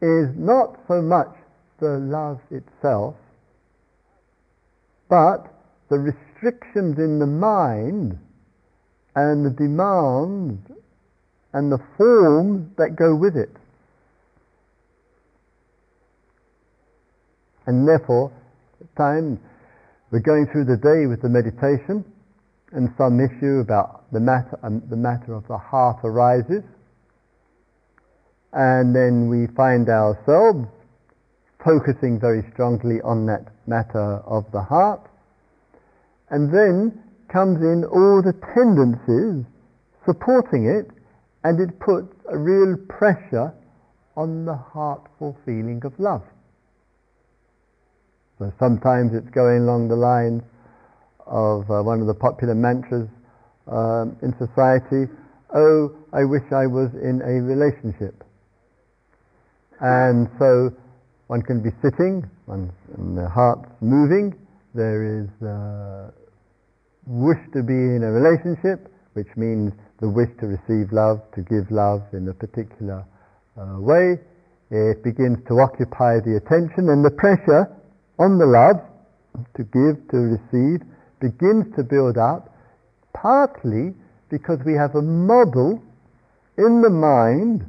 is 0.00 0.28
not 0.36 0.78
so 0.88 1.02
much 1.02 1.28
the 1.78 1.98
love 1.98 2.40
itself, 2.50 3.14
but 5.08 5.46
the 5.90 5.98
restrictions 5.98 6.98
in 6.98 7.18
the 7.18 7.26
mind 7.26 8.18
and 9.14 9.46
the 9.46 9.50
demands 9.50 10.60
and 11.52 11.70
the 11.70 11.78
forms 11.96 12.68
that 12.76 12.96
go 12.96 13.14
with 13.14 13.36
it. 13.36 13.50
And 17.66 17.88
therefore, 17.88 18.32
at 18.80 18.96
times 18.96 19.38
we're 20.10 20.20
going 20.20 20.46
through 20.52 20.64
the 20.64 20.76
day 20.76 21.06
with 21.06 21.22
the 21.22 21.28
meditation, 21.28 22.04
and 22.72 22.92
some 22.98 23.20
issue 23.20 23.60
about 23.60 24.10
the 24.12 24.18
matter, 24.18 24.58
um, 24.64 24.82
the 24.90 24.96
matter 24.96 25.32
of 25.32 25.46
the 25.46 25.56
heart 25.56 25.98
arises, 26.02 26.64
and 28.52 28.94
then 28.94 29.28
we 29.28 29.46
find 29.54 29.88
ourselves 29.88 30.66
focusing 31.64 32.18
very 32.18 32.44
strongly 32.52 33.00
on 33.02 33.26
that 33.26 33.46
matter 33.66 34.20
of 34.26 34.44
the 34.52 34.60
heart, 34.60 35.00
and 36.30 36.52
then 36.52 37.00
comes 37.34 37.58
in 37.58 37.82
all 37.90 38.22
the 38.22 38.32
tendencies 38.54 39.44
supporting 40.06 40.70
it, 40.70 40.86
and 41.42 41.58
it 41.58 41.80
puts 41.80 42.14
a 42.30 42.38
real 42.38 42.76
pressure 42.88 43.52
on 44.16 44.44
the 44.44 44.54
heartful 44.54 45.36
feeling 45.44 45.82
of 45.84 45.92
love. 45.98 46.22
So 48.38 48.52
sometimes 48.60 49.12
it's 49.14 49.28
going 49.34 49.66
along 49.66 49.88
the 49.88 49.96
lines 49.96 50.42
of 51.26 51.68
uh, 51.68 51.82
one 51.82 52.00
of 52.00 52.06
the 52.06 52.14
popular 52.14 52.54
mantras 52.54 53.08
um, 53.66 54.16
in 54.22 54.30
society, 54.38 55.10
oh, 55.54 55.90
I 56.12 56.22
wish 56.22 56.44
I 56.52 56.66
was 56.66 56.90
in 56.94 57.20
a 57.22 57.42
relationship. 57.42 58.22
And 59.80 60.28
so 60.38 60.70
one 61.26 61.42
can 61.42 61.62
be 61.62 61.70
sitting, 61.82 62.30
one, 62.46 62.70
and 62.96 63.18
the 63.18 63.28
heart's 63.28 63.70
moving, 63.80 64.38
there 64.74 65.22
is 65.22 65.28
uh, 65.42 66.10
wish 67.06 67.40
to 67.52 67.62
be 67.62 67.74
in 67.74 68.02
a 68.02 68.10
relationship, 68.10 68.88
which 69.12 69.28
means 69.36 69.72
the 70.00 70.08
wish 70.08 70.30
to 70.40 70.46
receive 70.46 70.92
love, 70.92 71.20
to 71.34 71.42
give 71.42 71.70
love 71.70 72.02
in 72.12 72.28
a 72.28 72.34
particular 72.34 73.04
uh, 73.56 73.78
way. 73.78 74.18
It 74.70 75.04
begins 75.04 75.38
to 75.48 75.60
occupy 75.60 76.20
the 76.20 76.36
attention 76.36 76.88
and 76.88 77.04
the 77.04 77.10
pressure 77.10 77.70
on 78.18 78.38
the 78.38 78.46
love 78.46 78.80
to 79.56 79.62
give, 79.64 80.00
to 80.10 80.38
receive, 80.38 80.80
begins 81.20 81.66
to 81.76 81.84
build 81.84 82.18
up, 82.18 82.54
partly 83.12 83.94
because 84.30 84.58
we 84.64 84.74
have 84.74 84.94
a 84.94 85.02
model 85.02 85.82
in 86.58 86.82
the 86.82 86.90
mind 86.90 87.66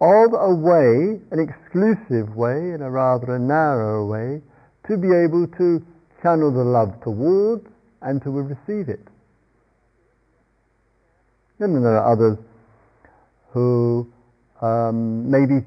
of 0.00 0.34
a 0.34 0.54
way, 0.54 1.20
an 1.30 1.40
exclusive 1.40 2.34
way, 2.36 2.74
in 2.74 2.82
a 2.82 2.90
rather 2.90 3.36
a 3.36 3.38
narrow 3.38 4.06
way, 4.06 4.42
to 4.88 4.96
be 4.96 5.08
able 5.08 5.46
to 5.58 5.84
channel 6.22 6.52
the 6.52 6.62
love 6.62 7.00
towards 7.02 7.66
and 8.06 8.22
to 8.22 8.30
receive 8.30 8.88
it. 8.88 9.02
And 11.58 11.74
then 11.74 11.82
there 11.82 11.98
are 11.98 12.12
others 12.12 12.38
who 13.50 14.06
um, 14.62 15.28
may 15.28 15.44
be 15.44 15.66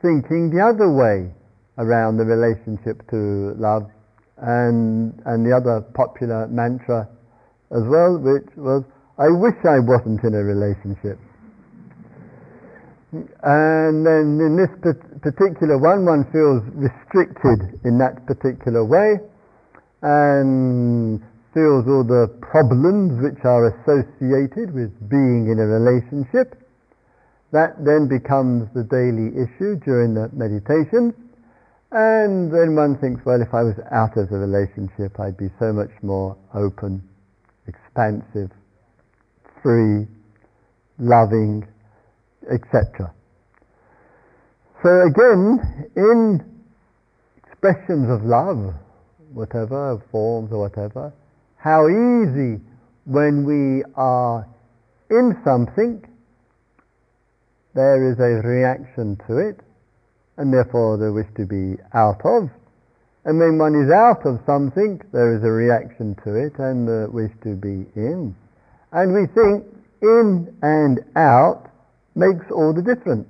thinking 0.00 0.54
the 0.54 0.62
other 0.62 0.86
way 0.86 1.34
around 1.78 2.16
the 2.16 2.24
relationship 2.24 3.02
to 3.10 3.54
love 3.58 3.90
and, 4.38 5.20
and 5.26 5.44
the 5.44 5.50
other 5.50 5.82
popular 5.92 6.46
mantra 6.46 7.08
as 7.74 7.82
well, 7.84 8.18
which 8.18 8.48
was, 8.56 8.84
I 9.18 9.28
wish 9.28 9.58
I 9.66 9.80
wasn't 9.80 10.22
in 10.22 10.34
a 10.34 10.44
relationship. 10.44 11.18
And 13.42 14.06
then 14.06 14.38
in 14.38 14.54
this 14.56 14.94
particular 15.20 15.76
one, 15.76 16.06
one 16.06 16.22
feels 16.30 16.62
restricted 16.70 17.80
in 17.84 17.98
that 17.98 18.24
particular 18.26 18.84
way 18.84 19.18
and 20.02 21.20
feels 21.54 21.86
all 21.88 22.04
the 22.04 22.28
problems 22.40 23.22
which 23.22 23.44
are 23.44 23.74
associated 23.74 24.72
with 24.74 24.92
being 25.08 25.50
in 25.50 25.58
a 25.58 25.66
relationship. 25.66 26.56
That 27.52 27.84
then 27.84 28.06
becomes 28.06 28.70
the 28.74 28.84
daily 28.84 29.34
issue 29.34 29.76
during 29.82 30.14
the 30.14 30.30
meditation. 30.32 31.14
And 31.90 32.52
then 32.52 32.76
one 32.76 32.96
thinks, 32.98 33.26
well, 33.26 33.42
if 33.42 33.52
I 33.52 33.62
was 33.62 33.74
out 33.90 34.16
of 34.16 34.30
the 34.30 34.38
relationship, 34.38 35.18
I'd 35.18 35.36
be 35.36 35.50
so 35.58 35.72
much 35.72 35.90
more 36.02 36.36
open, 36.54 37.02
expansive, 37.66 38.52
free, 39.62 40.06
loving, 40.98 41.66
etc. 42.48 43.12
So 44.84 45.06
again, 45.06 45.90
in 45.96 46.44
expressions 47.44 48.08
of 48.08 48.22
love, 48.24 48.74
whatever 49.34 50.00
forms 50.12 50.52
or 50.52 50.60
whatever, 50.60 51.12
how 51.62 51.88
easy 51.88 52.60
when 53.04 53.44
we 53.44 53.84
are 53.94 54.46
in 55.10 55.36
something, 55.44 56.02
there 57.74 58.10
is 58.10 58.18
a 58.18 58.46
reaction 58.46 59.16
to 59.26 59.38
it, 59.38 59.60
and 60.36 60.52
therefore 60.52 60.96
the 60.96 61.12
wish 61.12 61.26
to 61.36 61.44
be 61.44 61.76
out 61.92 62.20
of. 62.24 62.50
And 63.24 63.38
when 63.38 63.58
one 63.58 63.74
is 63.74 63.90
out 63.90 64.24
of 64.24 64.40
something, 64.46 65.02
there 65.12 65.36
is 65.36 65.44
a 65.44 65.50
reaction 65.50 66.16
to 66.24 66.34
it 66.34 66.58
and 66.58 66.88
the 66.88 67.08
wish 67.12 67.32
to 67.42 67.54
be 67.54 67.86
in. 67.94 68.34
And 68.92 69.12
we 69.12 69.26
think 69.26 69.64
in 70.00 70.56
and 70.62 71.00
out 71.16 71.70
makes 72.14 72.50
all 72.50 72.72
the 72.72 72.82
difference. 72.82 73.28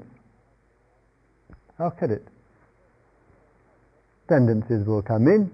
How 1.77 1.91
could 1.91 2.13
it? 2.13 2.27
Tendencies 4.29 4.87
will 4.87 5.03
come 5.03 5.27
in, 5.27 5.51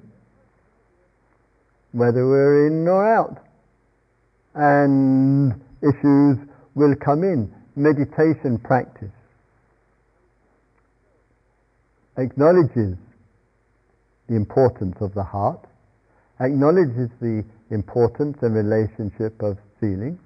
whether 1.97 2.29
we're 2.29 2.67
in 2.67 2.87
or 2.87 3.09
out, 3.09 3.39
and 4.55 5.55
issues 5.81 6.37
will 6.75 6.95
come 7.03 7.25
in. 7.25 7.51
Meditation 7.75 8.59
practice 8.59 9.13
acknowledges 12.19 12.97
the 14.29 14.37
importance 14.37 14.97
of 15.01 15.15
the 15.15 15.23
heart, 15.23 15.65
acknowledges 16.41 17.09
the 17.21 17.43
importance 17.71 18.37
and 18.43 18.55
relationship 18.55 19.43
of 19.43 19.57
feeling, 19.81 20.19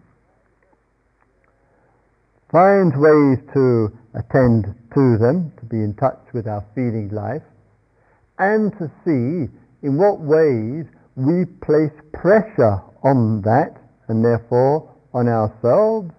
finds 2.50 2.96
ways 2.96 3.38
to 3.54 3.96
attend 4.14 4.74
to 4.94 5.18
them, 5.18 5.52
to 5.58 5.64
be 5.66 5.76
in 5.76 5.94
touch 5.94 6.18
with 6.34 6.48
our 6.48 6.64
feeling 6.74 7.10
life, 7.12 7.42
and 8.40 8.72
to 8.72 8.90
see 9.04 9.48
in 9.82 9.96
what 9.96 10.18
ways 10.18 10.84
we 11.20 11.44
place 11.60 11.92
pressure 12.12 12.80
on 13.04 13.42
that 13.42 13.76
and 14.08 14.25
therefore 14.25 14.88
on 15.12 15.28
ourselves 15.28 16.10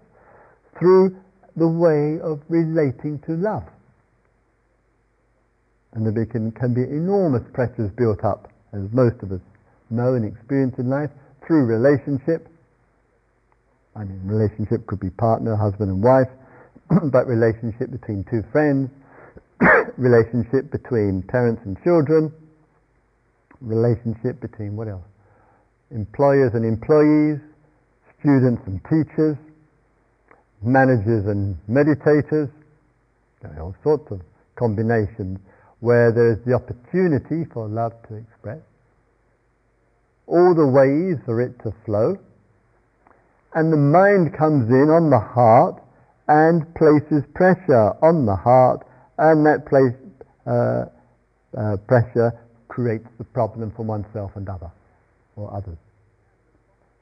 through 0.77 1.15
the 1.55 1.67
way 1.67 2.19
of 2.21 2.39
relating 2.49 3.19
to 3.25 3.33
love. 3.33 3.63
And 5.93 6.05
there 6.05 6.25
can, 6.25 6.51
can 6.51 6.73
be 6.73 6.83
enormous 6.83 7.43
pressures 7.53 7.91
built 7.97 8.23
up, 8.23 8.47
as 8.73 8.81
most 8.93 9.21
of 9.23 9.31
us 9.31 9.41
know 9.89 10.13
and 10.13 10.23
experience 10.23 10.75
in 10.77 10.89
life, 10.89 11.09
through 11.45 11.65
relationship, 11.65 12.47
I 13.95 14.05
mean, 14.05 14.21
relationship 14.23 14.87
could 14.87 15.01
be 15.01 15.09
partner, 15.09 15.55
husband 15.55 15.91
and 15.91 16.01
wife, 16.01 16.29
but 17.11 17.27
relationship 17.27 17.91
between 17.91 18.23
two 18.31 18.43
friends, 18.51 18.89
relationship 19.97 20.71
between 20.71 21.23
parents 21.27 21.61
and 21.65 21.75
children, 21.83 22.31
relationship 23.61 24.41
between 24.41 24.75
what 24.75 24.87
else? 24.87 25.05
Employers 25.91 26.51
and 26.53 26.65
employees, 26.65 27.39
students 28.19 28.61
and 28.65 28.81
teachers, 28.85 29.37
managers 30.63 31.25
and 31.25 31.57
meditators, 31.69 32.51
all 33.59 33.75
sorts 33.83 34.11
of 34.11 34.21
combinations 34.55 35.39
where 35.79 36.11
there 36.11 36.31
is 36.33 36.37
the 36.45 36.53
opportunity 36.53 37.49
for 37.53 37.67
love 37.67 37.91
to 38.07 38.15
express, 38.15 38.61
all 40.27 40.53
the 40.53 40.67
ways 40.67 41.17
for 41.25 41.41
it 41.41 41.57
to 41.63 41.73
flow, 41.85 42.15
and 43.55 43.73
the 43.73 43.77
mind 43.77 44.31
comes 44.37 44.69
in 44.69 44.89
on 44.89 45.09
the 45.09 45.19
heart 45.19 45.81
and 46.27 46.63
places 46.75 47.23
pressure 47.33 47.91
on 48.01 48.25
the 48.25 48.35
heart, 48.35 48.85
and 49.17 49.45
that 49.45 49.65
place, 49.65 49.97
uh, 50.45 50.85
uh, 51.57 51.77
pressure 51.87 52.31
creates 52.71 53.07
the 53.17 53.23
problem 53.25 53.69
for 53.75 53.83
oneself 53.83 54.31
and 54.35 54.47
other 54.47 54.71
or 55.35 55.53
others. 55.53 55.77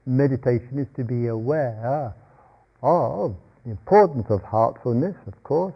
Meditation 0.07 0.79
is 0.79 0.87
to 0.95 1.03
be 1.03 1.27
aware 1.27 2.11
of 2.81 3.35
the 3.63 3.69
importance 3.69 4.25
of 4.31 4.41
heartfulness, 4.41 5.15
of 5.27 5.43
course, 5.43 5.75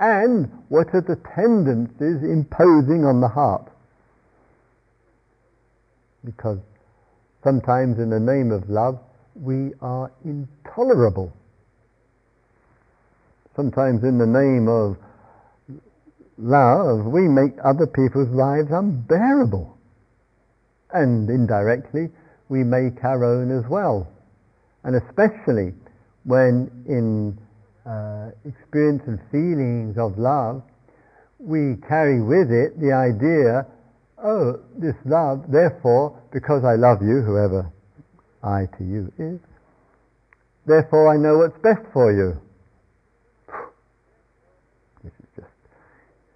and 0.00 0.50
what 0.68 0.88
are 0.92 1.00
the 1.00 1.14
tendencies 1.36 2.24
imposing 2.28 3.04
on 3.04 3.20
the 3.20 3.28
heart. 3.28 3.70
Because 6.24 6.58
sometimes 7.44 7.98
in 7.98 8.10
the 8.10 8.18
name 8.18 8.50
of 8.50 8.68
love, 8.68 8.98
we 9.36 9.72
are 9.80 10.10
intolerable. 10.24 11.32
Sometimes 13.54 14.02
in 14.02 14.18
the 14.18 14.26
name 14.26 14.66
of 14.66 14.96
love, 16.38 17.04
we 17.04 17.28
make 17.28 17.52
other 17.64 17.86
people's 17.86 18.30
lives 18.30 18.68
unbearable. 18.70 19.76
And 20.92 21.28
indirectly, 21.28 22.08
we 22.48 22.64
make 22.64 23.02
our 23.04 23.24
own 23.24 23.50
as 23.50 23.68
well. 23.68 24.08
And 24.84 24.96
especially 24.96 25.74
when 26.24 26.70
in 26.88 27.38
uh, 27.84 28.30
experience 28.44 29.02
and 29.06 29.18
feelings 29.30 29.98
of 29.98 30.18
love, 30.18 30.62
we 31.38 31.76
carry 31.88 32.20
with 32.22 32.50
it 32.50 32.80
the 32.80 32.92
idea, 32.92 33.66
oh, 34.24 34.58
this 34.76 34.96
love, 35.04 35.44
therefore, 35.48 36.20
because 36.32 36.64
I 36.64 36.74
love 36.74 36.98
you, 37.02 37.22
whoever 37.22 37.70
I 38.42 38.66
to 38.78 38.84
you 38.84 39.12
is, 39.18 39.40
therefore 40.66 41.12
I 41.12 41.16
know 41.16 41.38
what's 41.38 41.58
best 41.62 41.86
for 41.92 42.12
you. 42.12 42.40
This 45.04 45.12
is 45.20 45.28
just 45.36 45.48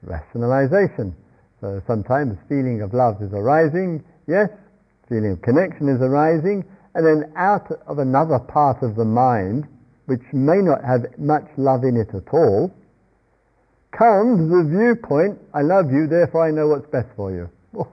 rationalization. 0.02 1.14
So 1.60 1.80
sometimes 1.86 2.36
feeling 2.48 2.82
of 2.82 2.92
love 2.92 3.22
is 3.22 3.32
arising, 3.32 4.02
yes, 4.26 4.50
feeling 5.08 5.32
of 5.32 5.42
connection 5.42 5.88
is 5.88 6.00
arising, 6.00 6.64
and 6.94 7.06
then 7.06 7.32
out 7.36 7.70
of 7.86 7.98
another 7.98 8.38
part 8.38 8.82
of 8.82 8.96
the 8.96 9.04
mind, 9.04 9.66
which 10.06 10.22
may 10.32 10.58
not 10.58 10.84
have 10.84 11.06
much 11.18 11.46
love 11.56 11.84
in 11.84 11.96
it 11.96 12.14
at 12.14 12.34
all, 12.34 12.74
comes 13.92 14.50
the 14.50 14.64
viewpoint, 14.64 15.38
I 15.54 15.62
love 15.62 15.92
you, 15.92 16.06
therefore 16.06 16.48
I 16.48 16.50
know 16.50 16.68
what's 16.68 16.90
best 16.90 17.08
for 17.16 17.30
you. 17.30 17.48
Oh, 17.78 17.88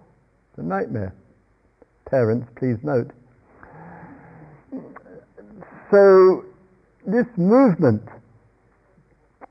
it's 0.49 0.59
a 0.59 0.63
nightmare. 0.63 1.13
Parents, 2.09 2.47
please 2.57 2.77
note. 2.83 3.11
So, 5.91 6.45
this 7.05 7.25
movement 7.37 8.03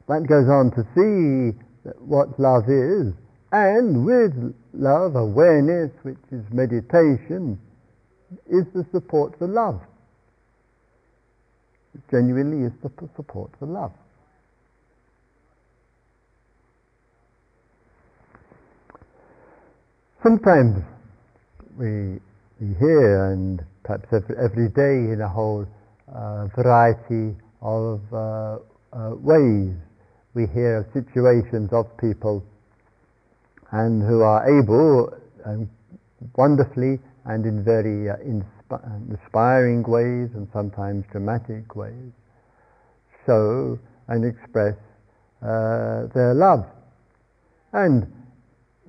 that 0.09 0.27
goes 0.27 0.49
on 0.49 0.71
to 0.73 0.83
see 0.95 1.59
what 1.99 2.39
love 2.39 2.69
is, 2.69 3.13
and 3.53 4.05
with 4.05 4.55
love, 4.75 5.17
awareness, 5.17 5.91
which 6.03 6.19
is 6.31 6.45
meditation, 6.53 7.59
is 8.47 8.65
the 8.75 8.85
support 8.93 9.39
for 9.39 9.47
love 9.49 9.81
It 11.95 12.03
genuinely 12.11 12.67
is 12.67 12.73
the 12.83 12.91
support 13.17 13.51
for 13.59 13.67
love. 13.67 13.93
Sometimes 20.23 20.83
we, 21.79 22.21
we 22.61 22.75
hear, 22.75 23.33
and 23.33 23.65
perhaps 23.85 24.07
every, 24.13 24.37
every 24.37 24.69
day 24.69 25.13
in 25.13 25.21
a 25.23 25.29
whole 25.29 25.67
uh, 26.13 26.47
variety 26.57 27.37
of 27.63 28.01
uh, 28.13 28.59
uh, 28.93 29.15
ways, 29.17 29.75
we 30.39 30.47
hear 30.55 30.79
of 30.79 30.87
situations 30.93 31.69
of 31.73 31.85
people 31.99 32.45
and 33.73 34.01
who 34.01 34.23
are 34.23 34.47
able 34.47 35.13
and 35.45 35.69
wonderfully 36.37 37.01
and 37.25 37.45
in 37.45 37.65
very 37.65 38.09
uh, 38.09 38.15
inspiring 39.11 39.83
ways 39.83 40.31
and 40.35 40.47
sometimes 40.53 41.05
dramatic 41.11 41.75
ways, 41.75 42.13
show 43.27 43.77
and 44.07 44.25
express 44.25 44.77
uh, 45.43 46.07
their 46.15 46.35
love. 46.35 46.65
And 47.73 48.07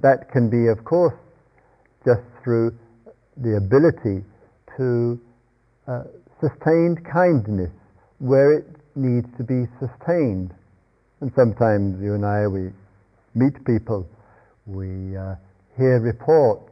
that 0.04 0.32
can 0.32 0.52
be, 0.52 0.68
of 0.68 0.86
course, 0.86 1.18
just 2.06 2.22
through 2.44 2.78
the 3.38 3.58
ability 3.58 4.24
to 4.78 5.20
uh, 5.88 6.04
sustained 6.40 7.04
kindness 7.12 7.72
where 8.20 8.54
it 8.54 8.68
needs 8.96 9.28
to 9.38 9.44
be 9.44 9.66
sustained. 9.80 10.54
And 11.21 11.32
sometimes 11.36 12.01
you 12.01 12.13
and 12.15 12.25
I, 12.25 12.47
we 12.47 12.71
meet 13.36 13.63
people, 13.65 14.08
we 14.65 15.17
uh, 15.17 15.36
hear 15.75 15.99
reports, 15.99 16.71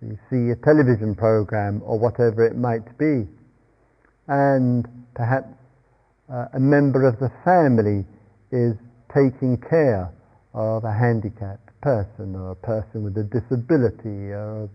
we 0.00 0.16
see 0.30 0.50
a 0.50 0.56
television 0.56 1.14
program 1.14 1.82
or 1.84 1.98
whatever 1.98 2.46
it 2.46 2.56
might 2.56 2.96
be, 2.96 3.28
and 4.28 4.88
perhaps 5.14 5.48
uh, 6.32 6.46
a 6.54 6.60
member 6.60 7.06
of 7.06 7.18
the 7.20 7.30
family 7.44 8.04
is 8.50 8.74
taking 9.12 9.58
care 9.68 10.10
of 10.54 10.84
a 10.84 10.92
handicapped 10.92 11.70
person 11.82 12.34
or 12.34 12.52
a 12.52 12.56
person 12.56 13.04
with 13.04 13.16
a 13.18 13.24
disability 13.24 14.32
or 14.32 14.64
a 14.64 14.68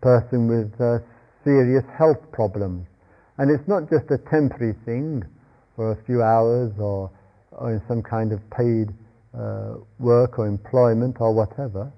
person 0.00 0.48
with 0.48 0.72
uh, 0.80 0.98
serious 1.44 1.84
health 1.98 2.20
problems. 2.32 2.86
And 3.36 3.50
it's 3.50 3.68
not 3.68 3.90
just 3.90 4.10
a 4.10 4.18
temporary 4.30 4.74
thing 4.84 5.22
for 5.76 5.92
a 5.92 6.04
few 6.04 6.22
hours 6.22 6.72
or, 6.80 7.10
or 7.58 7.72
in 7.72 7.82
some 7.88 8.02
kind 8.02 8.32
of 8.32 8.40
paid 8.50 8.88
uh, 9.36 9.74
work 9.98 10.38
or 10.38 10.46
employment 10.46 11.16
or 11.20 11.34
whatever. 11.34 11.92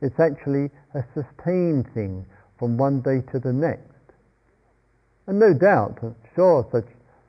It's 0.00 0.18
actually 0.18 0.70
a 0.94 1.04
sustained 1.14 1.86
thing 1.94 2.26
from 2.58 2.76
one 2.76 3.00
day 3.00 3.22
to 3.32 3.38
the 3.38 3.52
next. 3.52 3.92
And 5.26 5.38
no 5.38 5.54
doubt, 5.54 5.98
sure, 6.34 6.66
such 6.72 6.86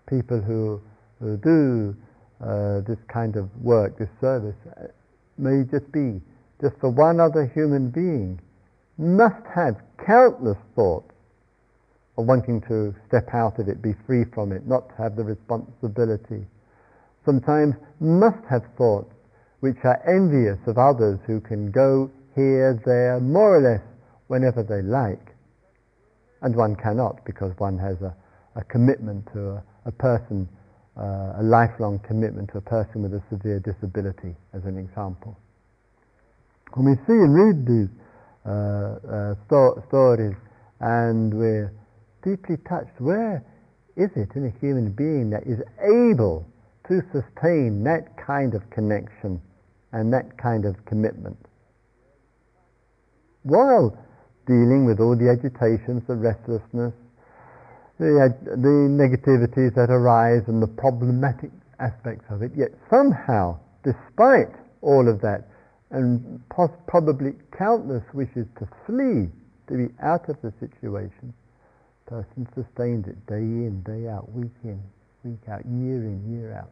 people 0.08 0.42
who, 0.42 0.82
who 1.20 1.38
do 1.38 1.96
uh, 2.42 2.82
this 2.82 3.00
kind 3.08 3.36
of 3.36 3.50
work, 3.62 3.98
this 3.98 4.10
service, 4.20 4.56
uh, 4.78 4.88
may 5.38 5.64
just 5.70 5.90
be 5.92 6.22
just 6.62 6.76
for 6.80 6.90
one 6.90 7.20
other 7.20 7.46
human 7.54 7.90
being, 7.90 8.40
must 8.98 9.46
have 9.54 9.76
countless 10.06 10.58
thoughts 10.76 11.12
of 12.18 12.26
wanting 12.26 12.62
to 12.62 12.96
step 13.08 13.28
out 13.34 13.60
of 13.60 13.68
it, 13.68 13.82
be 13.82 13.94
free 14.06 14.24
from 14.34 14.52
it, 14.52 14.66
not 14.66 14.88
to 14.90 14.96
have 14.96 15.16
the 15.16 15.24
responsibility. 15.24 16.46
Sometimes 17.26 17.76
must 18.00 18.46
have 18.50 18.64
thoughts 18.78 19.12
which 19.62 19.78
are 19.84 20.00
envious 20.08 20.60
of 20.68 20.78
others 20.78 21.20
who 21.26 21.42
can 21.42 21.72
go 21.72 22.12
here, 22.36 22.80
there, 22.86 23.20
more 23.20 23.58
or 23.58 23.62
less 23.62 23.82
whenever 24.28 24.62
they 24.62 24.82
like. 24.82 25.34
And 26.42 26.56
one 26.56 26.76
cannot 26.76 27.26
because 27.26 27.52
one 27.58 27.78
has 27.80 27.98
a, 28.02 28.16
a 28.56 28.64
commitment 28.66 29.26
to 29.34 29.52
a, 29.52 29.64
a 29.86 29.92
person, 29.92 30.48
uh, 30.98 31.42
a 31.42 31.44
lifelong 31.44 32.00
commitment 32.06 32.52
to 32.52 32.60
a 32.60 32.62
person 32.62 33.02
with 33.02 33.14
a 33.14 33.24
severe 33.30 33.60
disability, 33.60 34.36
as 34.54 34.66
an 34.66 34.78
example. 34.78 35.36
When 36.74 36.86
we 36.86 36.96
see 37.08 37.14
and 37.14 37.34
read 37.34 37.66
these 37.66 37.90
uh, 38.46 38.52
uh, 38.52 39.36
sto- 39.48 39.84
stories 39.88 40.36
and 40.80 41.34
we're 41.34 41.74
deeply 42.24 42.58
touched, 42.70 43.00
where 43.00 43.44
is 43.96 44.10
it 44.16 44.30
in 44.36 44.46
a 44.46 44.60
human 44.60 44.92
being 44.92 45.30
that 45.32 45.48
is 45.48 45.60
able 45.80 46.46
to 46.88 47.02
sustain 47.12 47.84
that 47.84 48.16
kind 48.18 48.54
of 48.54 48.70
connection 48.70 49.42
and 49.92 50.14
that 50.14 50.38
kind 50.38 50.66
of 50.66 50.76
commitment? 50.86 51.38
While 53.44 53.98
dealing 54.48 54.86
with 54.86 55.00
all 55.00 55.16
the 55.16 55.30
agitations, 55.30 56.04
the 56.08 56.16
restlessness, 56.16 56.94
the, 58.00 58.36
the 58.46 58.90
negativities 58.92 59.76
that 59.76 59.90
arise 59.90 60.44
and 60.48 60.62
the 60.62 60.68
problematic 60.68 61.52
aspects 61.80 62.26
of 62.30 62.42
it, 62.42 62.52
yet 62.56 62.70
somehow, 62.90 63.58
despite 63.84 64.54
all 64.82 65.08
of 65.08 65.22
that, 65.22 65.48
and 65.92 66.42
pos- 66.50 66.70
probably 66.88 67.34
countless 67.58 68.04
wishes 68.14 68.46
to 68.60 68.68
flee, 68.86 69.30
to 69.68 69.88
be 69.88 69.94
out 70.04 70.28
of 70.30 70.36
the 70.42 70.52
situation, 70.60 71.34
person 72.06 72.48
sustains 72.54 73.08
it 73.08 73.26
day 73.26 73.38
in, 73.38 73.82
day 73.82 74.08
out, 74.08 74.32
week 74.32 74.54
in, 74.64 74.82
week 75.26 75.50
out, 75.50 75.66
year 75.66 76.06
in, 76.06 76.22
year 76.30 76.54
out. 76.54 76.70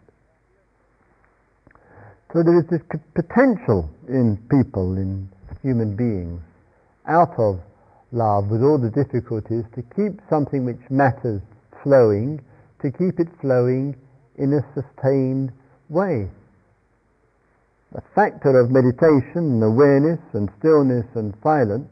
So 2.32 2.44
there 2.44 2.60
is 2.60 2.66
this 2.70 2.82
potential 3.16 3.89
in 4.08 4.38
people, 4.50 4.96
in 4.98 5.28
human 5.63 5.96
beings, 5.96 6.39
out 7.08 7.34
of 7.39 7.60
love 8.12 8.50
with 8.50 8.62
all 8.62 8.78
the 8.78 8.92
difficulties 8.92 9.66
to 9.74 9.82
keep 9.96 10.22
something 10.30 10.66
which 10.66 10.80
matters 10.92 11.42
flowing, 11.82 12.39
to 12.82 12.92
keep 12.92 13.20
it 13.20 13.28
flowing 13.42 13.96
in 14.38 14.54
a 14.54 14.62
sustained 14.74 15.52
way. 15.89 16.30
The 17.92 18.02
factor 18.13 18.60
of 18.60 18.70
meditation 18.70 19.58
and 19.58 19.63
awareness 19.63 20.20
and 20.34 20.50
stillness 20.60 21.06
and 21.16 21.34
silence 21.42 21.89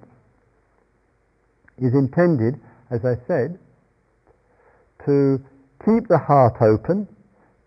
is 1.79 1.93
intended, 1.93 2.59
as 2.91 3.01
I 3.03 3.17
said, 3.27 3.57
to 5.05 5.43
keep 5.85 6.07
the 6.07 6.17
heart 6.17 6.61
open, 6.61 7.07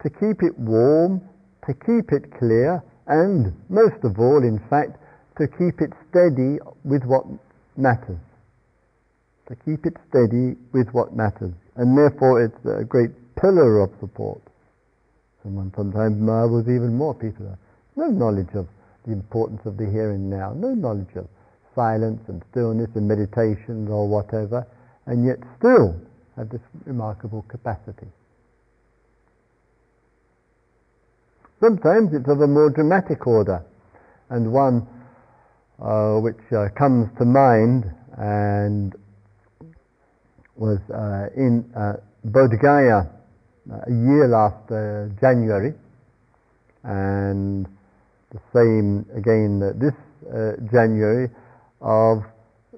to 0.03 0.11
keep 0.11 0.43
it 0.43 0.59
warm, 0.59 1.21
to 1.67 1.75
keep 1.75 2.13
it 2.13 2.31
clear, 2.39 2.83
and 3.07 3.53
most 3.69 4.03
of 4.05 4.19
all, 4.19 4.43
in 4.43 4.59
fact, 4.71 4.97
to 5.39 5.49
keep 5.49 5.81
it 5.81 5.91
steady 6.11 6.59
with 6.85 7.05
what 7.05 7.25
matters. 7.77 8.21
To 9.49 9.57
keep 9.57 9.85
it 9.85 9.97
steady 10.09 10.57
with 10.73 10.89
what 10.93 11.15
matters. 11.15 11.53
And 11.77 11.97
therefore 11.97 12.43
it's 12.45 12.65
a 12.65 12.85
great 12.85 13.11
pillar 13.37 13.81
of 13.81 13.91
support. 14.01 14.41
Someone 15.43 15.73
sometimes 15.77 16.17
marvels 16.21 16.65
even 16.65 16.95
more. 16.95 17.15
People 17.15 17.49
have 17.49 17.59
no 17.97 18.07
knowledge 18.07 18.55
of 18.55 18.67
the 19.05 19.13
importance 19.13 19.61
of 19.67 19.77
the 19.77 19.85
here 19.85 20.13
and 20.13 20.31
now, 20.31 20.55
no 20.55 20.73
knowledge 20.73 21.15
of 21.17 21.29
silence 21.75 22.23
and 22.29 22.43
stillness 22.51 22.89
and 22.95 23.07
meditation 23.07 23.89
or 23.89 24.09
whatever, 24.09 24.67
and 25.07 25.27
yet 25.27 25.39
still 25.59 25.95
have 26.37 26.49
this 26.51 26.61
remarkable 26.85 27.43
capacity. 27.49 28.07
Sometimes 31.61 32.13
it's 32.13 32.29
of 32.29 32.41
a 32.41 32.47
more 32.47 32.71
dramatic 32.71 33.27
order, 33.27 33.65
and 34.31 34.53
one 34.53 34.87
uh, 35.81 36.19
which 36.19 36.37
uh, 36.53 36.69
comes 36.77 37.09
to 37.19 37.25
mind 37.25 37.85
and 38.19 38.95
was 40.57 40.79
uh, 40.91 41.27
in 41.37 41.65
uh, 41.77 41.95
Bodh 42.27 42.61
Gaya 42.61 43.07
uh, 43.71 43.81
a 43.87 43.91
year 43.91 44.29
last 44.29 44.71
uh, 44.71 45.09
January, 45.21 45.75
and 46.83 47.67
the 48.31 48.41
same 48.53 49.07
again 49.17 49.61
this 49.79 49.95
January 50.73 51.31
of 51.81 52.23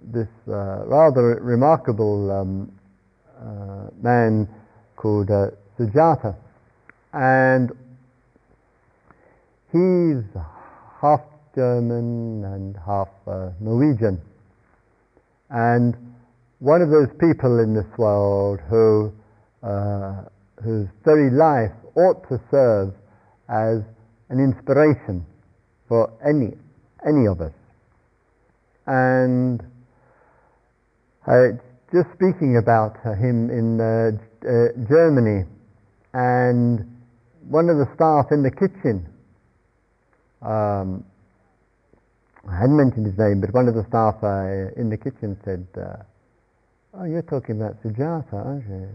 this 0.02 0.28
rather 0.46 1.38
remarkable 1.42 2.30
um, 2.30 2.72
man 4.02 4.48
called 4.96 5.28
Sujata, 5.78 6.34
and 7.12 7.70
he's 9.72 10.24
half 11.00 11.20
German 11.54 12.44
and 12.44 12.76
half 12.84 13.08
uh, 13.26 13.50
Norwegian. 13.60 14.20
And 15.50 15.96
one 16.58 16.82
of 16.82 16.90
those 16.90 17.08
people 17.18 17.60
in 17.60 17.74
this 17.74 17.86
world 17.98 18.60
who, 18.68 19.12
uh, 19.62 20.24
whose 20.62 20.88
very 21.04 21.30
life 21.30 21.72
ought 21.94 22.28
to 22.28 22.40
serve 22.50 22.94
as 23.48 23.82
an 24.28 24.40
inspiration 24.40 25.24
for 25.88 26.12
any, 26.26 26.56
any 27.06 27.26
of 27.26 27.40
us. 27.40 27.52
And 28.86 29.62
uh, 31.26 31.48
just 31.96 32.12
speaking 32.14 32.58
about 32.58 32.96
him 33.16 33.48
in 33.48 33.80
uh, 33.80 34.12
uh, 34.44 34.68
Germany, 34.88 35.48
and 36.12 36.84
one 37.48 37.70
of 37.70 37.78
the 37.78 37.88
staff 37.94 38.26
in 38.32 38.42
the 38.42 38.50
kitchen 38.50 39.06
um, 40.42 41.04
I 42.48 42.54
hadn't 42.60 42.76
mentioned 42.76 43.06
his 43.06 43.18
name, 43.18 43.40
but 43.40 43.52
one 43.52 43.66
of 43.66 43.74
the 43.74 43.84
staff 43.88 44.22
uh, 44.22 44.70
in 44.80 44.90
the 44.90 44.96
kitchen 44.96 45.36
said, 45.44 45.66
uh, 45.76 45.96
"Oh, 46.94 47.04
you're 47.04 47.22
talking 47.22 47.60
about 47.60 47.82
Sujata, 47.82 48.34
aren't 48.34 48.68
you?" 48.68 48.88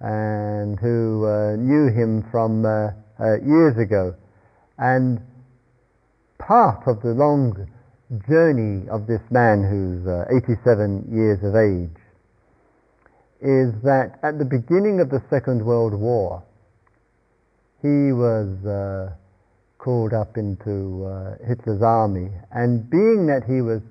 And 0.00 0.78
who 0.80 1.26
uh, 1.26 1.56
knew 1.56 1.92
him 1.92 2.24
from 2.30 2.64
uh, 2.64 2.92
uh, 3.20 3.40
years 3.44 3.76
ago, 3.76 4.14
and 4.78 5.20
part 6.38 6.86
of 6.86 7.02
the 7.02 7.12
long 7.12 7.68
journey 8.28 8.88
of 8.88 9.06
this 9.06 9.22
man 9.30 9.62
who's 9.62 10.06
uh, 10.06 10.24
87 10.30 11.08
years 11.10 11.38
of 11.42 11.54
age 11.56 11.96
is 13.40 13.74
that 13.82 14.18
at 14.22 14.38
the 14.38 14.44
beginning 14.44 15.00
of 15.00 15.10
the 15.10 15.22
Second 15.28 15.64
World 15.64 15.92
War, 15.92 16.42
he 17.82 18.12
was 18.12 18.48
called 19.84 20.14
up 20.14 20.38
into 20.38 21.04
uh, 21.04 21.36
Hitler's 21.46 21.82
army, 21.82 22.30
and 22.52 22.88
being 22.88 23.26
that 23.26 23.44
he 23.44 23.60
was 23.60 23.82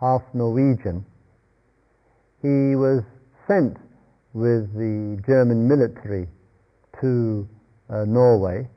half 0.00 0.22
Norwegian, 0.32 1.04
he 2.40 2.76
was 2.76 3.02
sent 3.48 3.76
with 4.32 4.72
the 4.74 5.20
German 5.26 5.66
military 5.66 6.28
to 7.00 7.48
uh, 7.90 8.04
Norway, 8.06 8.68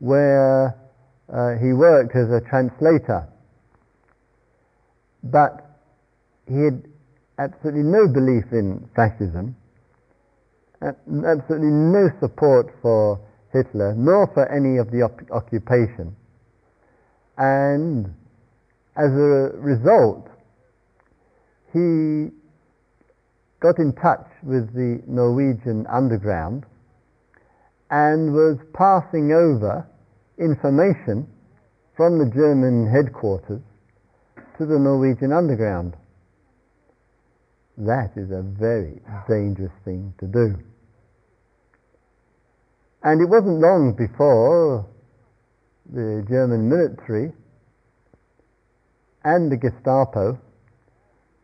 where 0.00 0.74
uh, 1.32 1.54
he 1.62 1.72
worked 1.72 2.16
as 2.16 2.28
a 2.30 2.40
translator. 2.50 3.28
But 5.30 5.66
he 6.46 6.64
had 6.64 6.82
absolutely 7.38 7.82
no 7.82 8.06
belief 8.06 8.44
in 8.52 8.88
fascism, 8.94 9.56
absolutely 10.82 11.70
no 11.70 12.08
support 12.20 12.72
for 12.82 13.20
Hitler, 13.52 13.94
nor 13.94 14.26
for 14.34 14.46
any 14.52 14.78
of 14.78 14.90
the 14.90 15.02
op- 15.02 15.30
occupation. 15.30 16.14
And 17.38 18.14
as 18.96 19.10
a 19.10 19.52
result, 19.56 20.28
he 21.72 22.30
got 23.60 23.78
in 23.78 23.92
touch 23.94 24.26
with 24.42 24.72
the 24.74 25.02
Norwegian 25.06 25.86
underground 25.86 26.64
and 27.90 28.32
was 28.32 28.58
passing 28.72 29.32
over 29.32 29.86
information 30.38 31.26
from 31.96 32.18
the 32.18 32.26
German 32.26 32.86
headquarters 32.86 33.62
to 34.58 34.66
the 34.66 34.78
Norwegian 34.78 35.32
underground. 35.32 35.94
That 37.78 38.12
is 38.16 38.30
a 38.30 38.42
very 38.42 39.00
dangerous 39.28 39.72
thing 39.84 40.14
to 40.18 40.26
do. 40.26 40.56
And 43.02 43.20
it 43.20 43.26
wasn't 43.26 43.60
long 43.60 43.94
before 43.96 44.86
the 45.92 46.24
German 46.28 46.68
military 46.68 47.32
and 49.24 49.52
the 49.52 49.56
Gestapo 49.56 50.38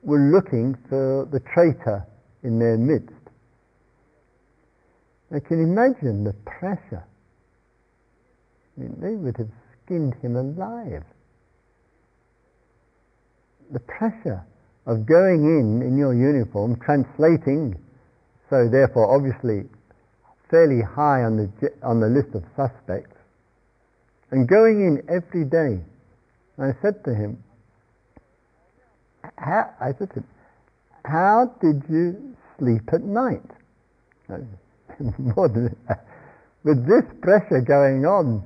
were 0.02 0.18
looking 0.18 0.76
for 0.88 1.28
the 1.30 1.40
traitor 1.54 2.06
in 2.42 2.58
their 2.58 2.76
midst. 2.76 3.14
I 5.34 5.40
can 5.40 5.62
imagine 5.62 6.24
the 6.24 6.34
pressure. 6.44 7.04
I 8.76 8.80
mean, 8.80 8.96
they 9.00 9.14
would 9.14 9.36
have 9.36 9.50
skinned 9.84 10.14
him 10.22 10.36
alive. 10.36 11.04
The 13.72 13.80
pressure 13.80 14.44
of 14.86 15.06
going 15.06 15.44
in 15.44 15.82
in 15.82 15.96
your 15.96 16.14
uniform, 16.14 16.78
translating, 16.84 17.76
so 18.50 18.68
therefore 18.68 19.14
obviously 19.14 19.68
fairly 20.50 20.82
high 20.82 21.22
on 21.24 21.38
the, 21.38 21.48
on 21.82 22.00
the 22.00 22.08
list 22.08 22.34
of 22.34 22.44
suspects, 22.54 23.16
and 24.30 24.46
going 24.46 24.84
in 24.84 25.02
every 25.08 25.44
day. 25.44 25.80
I 26.58 26.72
said 26.82 27.02
to 27.04 27.14
him, 27.14 27.42
how, 29.38 29.70
I 29.80 29.94
said 29.98 30.10
to 30.10 30.16
him, 30.20 30.26
how 31.04 31.54
did 31.60 31.82
you 31.88 32.36
sleep 32.58 32.92
at 32.92 33.02
night? 33.02 33.42
With 36.64 36.86
this 36.86 37.04
pressure 37.20 37.60
going 37.60 38.06
on. 38.06 38.42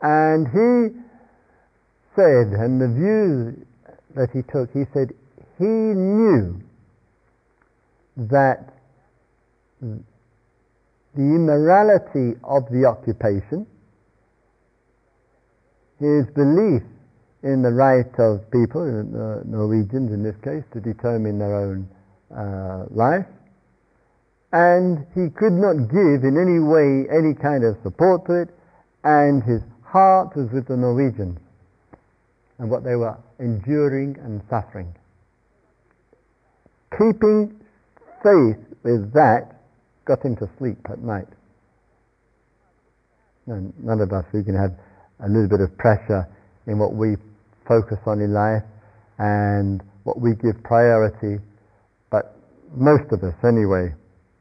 And 0.00 0.48
he 0.48 0.90
said, 2.16 2.48
and 2.58 2.80
the 2.80 2.88
view 2.88 3.54
that 4.14 4.30
he 4.32 4.42
took, 4.42 4.70
he 4.72 4.84
said 4.92 5.12
he 5.58 5.64
knew 5.64 6.60
that 8.16 8.74
the 9.80 10.02
immorality 11.16 12.38
of 12.44 12.64
the 12.70 12.84
occupation, 12.86 13.66
his 15.98 16.26
belief 16.34 16.82
in 17.42 17.62
the 17.62 17.70
right 17.70 18.12
of 18.18 18.50
people, 18.50 18.82
uh, 18.82 19.42
Norwegians 19.44 20.12
in 20.12 20.22
this 20.22 20.36
case, 20.42 20.64
to 20.72 20.80
determine 20.80 21.38
their 21.38 21.54
own 21.54 21.88
uh, 22.34 22.86
life, 22.90 23.26
and 24.52 25.06
he 25.14 25.28
could 25.30 25.52
not 25.52 25.74
give 25.90 26.24
in 26.24 26.38
any 26.38 26.60
way 26.60 27.08
any 27.10 27.34
kind 27.34 27.64
of 27.64 27.76
support 27.82 28.26
to 28.26 28.42
it, 28.42 28.48
and 29.04 29.42
his 29.42 29.60
heart 29.84 30.36
was 30.36 30.48
with 30.52 30.68
the 30.68 30.76
Norwegians 30.76 31.38
and 32.58 32.70
what 32.70 32.84
they 32.84 32.94
were 32.94 33.16
enduring 33.38 34.16
and 34.22 34.40
suffering. 34.48 34.94
Keeping 36.92 37.58
faith 38.22 38.58
with 38.82 39.12
that 39.14 39.60
got 40.04 40.24
him 40.24 40.36
to 40.36 40.48
sleep 40.58 40.78
at 40.90 41.00
night. 41.00 41.28
And 43.46 43.72
none 43.82 44.00
of 44.00 44.12
us, 44.12 44.24
we 44.32 44.44
can 44.44 44.54
have 44.54 44.72
a 45.24 45.28
little 45.28 45.48
bit 45.48 45.60
of 45.60 45.76
pressure 45.78 46.28
in 46.66 46.78
what 46.78 46.94
we 46.94 47.16
focus 47.66 47.98
on 48.06 48.20
in 48.20 48.32
life 48.32 48.62
and 49.18 49.82
what 50.04 50.20
we 50.20 50.34
give 50.34 50.62
priority, 50.62 51.38
but 52.10 52.36
most 52.74 53.10
of 53.12 53.22
us 53.22 53.34
anyway, 53.44 53.94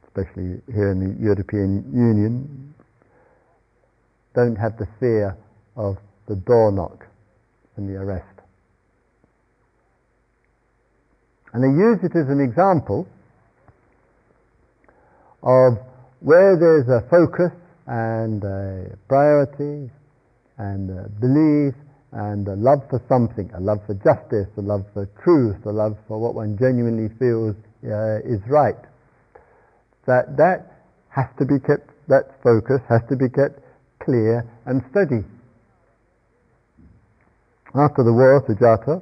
especially 0.08 0.62
here 0.74 0.91
in 0.91 1.00
the 1.00 1.24
European 1.24 1.86
Union, 1.93 2.74
don't 4.36 4.56
have 4.56 4.78
the 4.78 4.88
fear 5.00 5.38
of 5.76 5.97
the 6.28 6.36
door 6.36 6.71
knock 6.71 7.06
and 7.77 7.89
the 7.89 7.97
arrest. 7.97 8.25
And 11.53 11.63
they 11.63 11.67
use 11.67 11.99
it 12.03 12.15
as 12.15 12.29
an 12.29 12.39
example 12.39 13.07
of 15.43 15.73
where 16.21 16.55
there's 16.55 16.88
a 16.88 17.01
focus 17.10 17.51
and 17.88 18.43
a 18.43 18.97
priority 19.07 19.89
and 20.57 20.89
a 20.89 21.10
belief 21.19 21.73
and 22.12 22.47
a 22.47 22.55
love 22.55 22.84
for 22.89 23.01
something, 23.10 23.49
a 23.55 23.60
love 23.60 23.79
for 23.86 23.95
justice, 23.95 24.47
a 24.57 24.62
love 24.62 24.86
for 24.93 25.07
truth, 25.23 25.65
a 25.65 25.71
love 25.71 25.97
for 26.07 26.19
what 26.19 26.36
one 26.36 26.57
genuinely 26.57 27.10
feels 27.17 27.55
uh, 27.84 28.19
is 28.23 28.39
right. 28.47 28.79
That 30.05 30.38
that 30.38 30.86
has 31.10 31.27
to 31.39 31.45
be 31.45 31.60
kept, 31.60 31.89
that 32.07 32.31
focus 32.43 32.81
has 32.88 33.01
to 33.10 33.15
be 33.15 33.29
kept 33.29 33.60
clear 33.99 34.45
and 34.65 34.81
steady. 34.91 35.23
After 37.73 38.03
the 38.03 38.12
war, 38.12 38.43
Sujata 38.43 39.01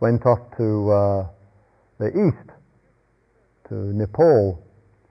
went 0.00 0.26
off 0.26 0.40
to 0.58 0.90
uh, 0.90 1.26
the 1.98 2.08
east, 2.08 2.50
to 3.68 3.74
Nepal, 3.74 4.58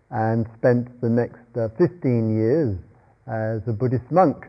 and 0.10 0.46
spent 0.58 1.00
the 1.00 1.08
next 1.08 1.40
uh, 1.56 1.70
15 1.78 2.36
years 2.36 2.76
as 3.28 3.66
a 3.68 3.72
Buddhist 3.72 4.12
monk 4.12 4.44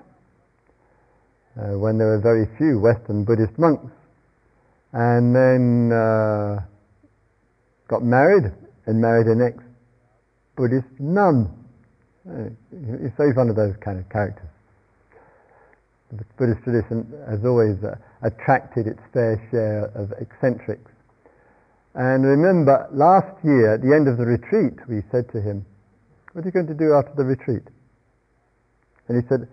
uh, 1.57 1.79
when 1.79 1.99
there 1.99 2.09
were 2.09 2.21
very 2.21 2.47
few 2.59 2.81
Western 2.81 3.25
Buddhist 3.25 3.57
monks. 3.59 3.87
And 4.93 5.35
then 5.35 5.93
uh, 5.93 6.67
got 7.87 8.03
married 8.03 8.53
and 8.87 9.01
married 9.01 9.29
an 9.29 9.41
ex 9.41 9.63
Buddhist 10.57 10.91
nun. 10.99 11.49
Uh, 12.29 12.51
so 13.17 13.25
he's 13.25 13.37
one 13.37 13.49
of 13.49 13.57
those 13.57 13.75
kind 13.85 14.01
of 14.01 14.09
characters. 14.11 14.51
The 16.11 16.25
Buddhist 16.37 16.65
tradition 16.65 17.07
has 17.31 17.41
always 17.45 17.79
uh, 17.85 17.95
attracted 18.23 18.87
its 18.87 19.01
fair 19.13 19.41
share 19.51 19.91
of 19.95 20.13
eccentrics. 20.21 20.91
And 21.95 22.25
remember, 22.25 22.89
last 22.93 23.37
year, 23.45 23.75
at 23.75 23.83
the 23.83 23.95
end 23.95 24.09
of 24.09 24.17
the 24.17 24.25
retreat, 24.25 24.79
we 24.89 25.03
said 25.11 25.31
to 25.33 25.41
him, 25.41 25.67
What 26.33 26.45
are 26.45 26.49
you 26.49 26.53
going 26.53 26.69
to 26.69 26.75
do 26.75 26.95
after 26.95 27.13
the 27.17 27.25
retreat? 27.25 27.65
And 29.09 29.23
he 29.23 29.29
said, 29.29 29.49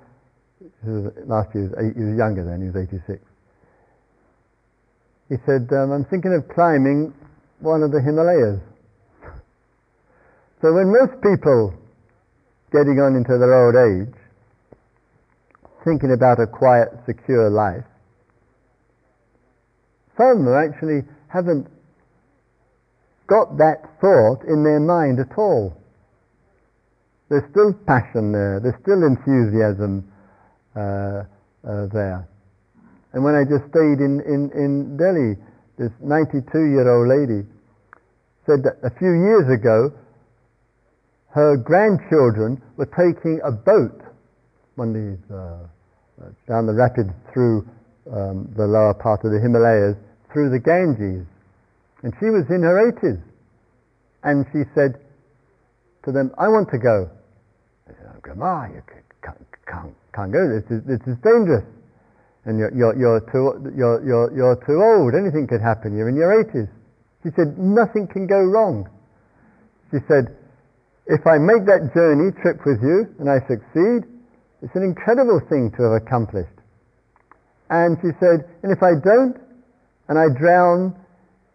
last 1.26 1.54
year, 1.56 1.72
he 1.80 2.04
was 2.04 2.18
younger 2.18 2.44
then, 2.46 2.62
he 2.62 2.68
was 2.68 2.88
86. 2.88 3.20
He 5.30 5.36
said, 5.46 5.70
um, 5.74 5.92
I'm 5.92 6.06
thinking 6.06 6.34
of 6.34 6.48
climbing 6.54 7.14
one 7.60 7.84
of 7.84 7.92
the 7.92 8.02
Himalayas. 8.02 8.60
so 10.62 10.74
when 10.74 10.92
most 10.92 11.22
people 11.22 11.74
getting 12.72 13.00
on 13.00 13.16
into 13.16 13.38
their 13.38 13.54
old 13.54 13.76
age, 13.76 14.16
thinking 15.86 16.12
about 16.12 16.40
a 16.40 16.48
quiet, 16.48 16.90
secure 17.06 17.50
life, 17.50 17.86
some 20.20 20.44
actually 20.52 21.08
haven't 21.32 21.66
got 23.28 23.58
that 23.58 23.88
thought 24.02 24.44
in 24.44 24.64
their 24.64 24.82
mind 24.82 25.20
at 25.20 25.38
all. 25.38 25.74
There's 27.30 27.48
still 27.52 27.72
passion 27.88 28.34
there, 28.34 28.60
there's 28.60 28.76
still 28.82 29.06
enthusiasm 29.06 30.12
uh, 30.76 31.24
uh, 31.64 31.88
there. 31.94 32.28
And 33.14 33.24
when 33.24 33.36
I 33.36 33.44
just 33.46 33.70
stayed 33.70 34.04
in, 34.04 34.20
in, 34.28 34.52
in 34.52 34.98
Delhi, 34.98 35.40
this 35.78 35.92
92 36.02 36.44
year 36.52 36.90
old 36.90 37.08
lady 37.08 37.48
said 38.46 38.66
that 38.68 38.84
a 38.84 38.92
few 39.00 39.14
years 39.14 39.48
ago 39.48 39.94
her 41.30 41.56
grandchildren 41.56 42.62
were 42.76 42.90
taking 42.98 43.40
a 43.46 43.52
boat, 43.52 44.02
one 44.76 44.90
of 44.90 44.96
these, 44.96 45.32
uh, 45.32 45.64
down 46.48 46.66
the 46.66 46.74
rapids 46.74 47.14
through 47.32 47.66
um, 48.12 48.52
the 48.58 48.66
lower 48.66 48.94
part 48.94 49.24
of 49.24 49.32
the 49.32 49.40
Himalayas, 49.40 49.96
through 50.32 50.50
the 50.50 50.60
Ganges 50.60 51.26
and 52.04 52.14
she 52.20 52.30
was 52.32 52.48
in 52.50 52.64
her 52.64 52.92
80s. 52.92 53.22
And 54.24 54.46
she 54.52 54.64
said 54.76 55.00
to 56.04 56.12
them, 56.12 56.32
I 56.38 56.48
want 56.48 56.70
to 56.72 56.78
go. 56.78 57.10
They 57.88 57.94
said, 57.96 58.12
oh, 58.16 58.20
Grandma, 58.22 58.68
you 58.68 58.84
can't, 59.24 59.40
can't, 59.68 59.96
can't 60.14 60.32
go. 60.32 60.44
This 60.48 60.68
is, 60.72 60.84
this 60.84 61.02
is 61.08 61.16
dangerous. 61.24 61.64
And 62.46 62.58
you're, 62.58 62.72
you're, 62.76 62.96
you're, 62.96 63.20
too, 63.32 63.72
you're, 63.76 64.04
you're, 64.04 64.32
you're 64.36 64.60
too 64.68 64.80
old. 64.80 65.16
Anything 65.16 65.48
could 65.48 65.62
happen. 65.62 65.96
You're 65.96 66.10
in 66.10 66.16
your 66.16 66.32
80s. 66.44 66.70
She 67.24 67.30
said, 67.36 67.60
nothing 67.60 68.08
can 68.08 68.28
go 68.28 68.40
wrong. 68.40 68.88
She 69.92 70.00
said, 70.08 70.36
if 71.08 71.26
I 71.28 71.38
make 71.38 71.66
that 71.66 71.92
journey 71.94 72.32
trip 72.42 72.64
with 72.66 72.80
you 72.82 73.08
and 73.20 73.30
I 73.30 73.40
succeed, 73.48 74.08
it's 74.62 74.76
an 74.76 74.84
incredible 74.84 75.42
thing 75.50 75.72
to 75.76 75.84
have 75.84 76.02
accomplished. 76.02 76.56
And 77.70 77.98
she 78.02 78.12
said, 78.20 78.48
and 78.64 78.72
if 78.72 78.84
I 78.84 78.96
don't, 78.96 79.36
and 80.10 80.18
I 80.18 80.28
drown 80.28 80.96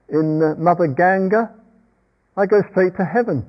in 0.08 0.38
Mother 0.62 0.86
Ganga, 0.86 1.52
I 2.36 2.46
go 2.46 2.62
straight 2.70 2.96
to 2.96 3.04
heaven. 3.04 3.42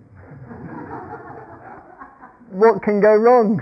what 2.52 2.82
can 2.82 3.00
go 3.00 3.16
wrong? 3.16 3.62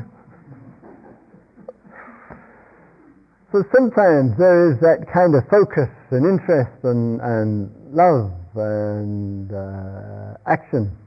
So 3.52 3.64
sometimes 3.76 4.38
there 4.40 4.72
is 4.72 4.80
that 4.80 5.06
kind 5.14 5.36
of 5.36 5.44
focus 5.52 5.90
and 6.10 6.26
interest 6.26 6.72
and, 6.84 7.22
and 7.22 7.70
love 7.94 8.32
and 8.56 9.54
uh, 9.54 10.38
action 10.48 10.98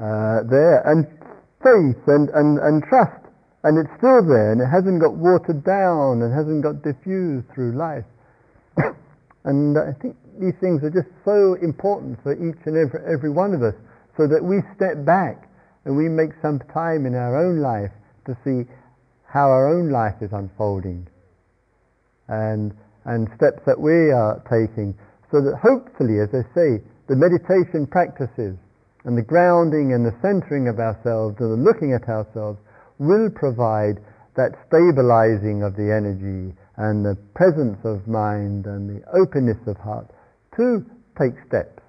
uh, 0.00 0.42
there, 0.50 0.82
and 0.86 1.06
faith 1.62 2.02
and, 2.08 2.30
and, 2.30 2.58
and 2.58 2.82
trust, 2.84 3.20
and 3.62 3.78
it's 3.78 3.90
still 3.98 4.26
there, 4.26 4.52
and 4.52 4.60
it 4.60 4.66
hasn't 4.66 5.00
got 5.00 5.14
watered 5.14 5.62
down 5.62 6.22
and 6.22 6.34
hasn't 6.34 6.62
got 6.62 6.82
diffused 6.82 7.46
through 7.54 7.78
life. 7.78 8.04
and 9.44 9.76
I 9.78 9.92
think 10.00 10.16
these 10.40 10.56
things 10.60 10.82
are 10.82 10.90
just 10.90 11.08
so 11.24 11.54
important 11.60 12.18
for 12.22 12.32
each 12.32 12.58
and 12.64 12.76
every, 12.76 13.00
every 13.06 13.30
one 13.30 13.52
of 13.54 13.62
us, 13.62 13.74
so 14.16 14.26
that 14.26 14.42
we 14.42 14.60
step 14.76 15.04
back 15.04 15.48
and 15.84 15.96
we 15.96 16.08
make 16.08 16.30
some 16.40 16.60
time 16.72 17.04
in 17.04 17.14
our 17.14 17.36
own 17.36 17.60
life 17.60 17.92
to 18.26 18.36
see 18.44 18.64
how 19.28 19.50
our 19.50 19.68
own 19.68 19.90
life 19.90 20.14
is 20.22 20.32
unfolding 20.32 21.06
and, 22.28 22.72
and 23.04 23.28
steps 23.36 23.60
that 23.66 23.78
we 23.78 24.10
are 24.10 24.40
taking 24.48 24.94
so 25.30 25.42
that 25.42 25.58
hopefully, 25.58 26.20
as 26.20 26.30
I 26.30 26.46
say, 26.54 26.80
the 27.08 27.16
meditation 27.16 27.86
practices 27.86 28.56
and 29.04 29.18
the 29.18 29.26
grounding 29.26 29.92
and 29.92 30.06
the 30.06 30.14
centering 30.22 30.68
of 30.68 30.78
ourselves 30.78 31.36
and 31.40 31.52
the 31.52 31.60
looking 31.60 31.92
at 31.92 32.08
ourselves 32.08 32.58
will 32.98 33.28
provide 33.28 34.00
that 34.36 34.54
stabilizing 34.66 35.62
of 35.62 35.76
the 35.76 35.92
energy 35.92 36.54
and 36.76 37.04
the 37.04 37.16
presence 37.34 37.78
of 37.84 38.06
mind 38.08 38.66
and 38.66 38.88
the 38.90 39.02
openness 39.14 39.58
of 39.66 39.76
heart 39.76 40.06
to 40.56 40.84
take 41.18 41.34
steps. 41.46 41.82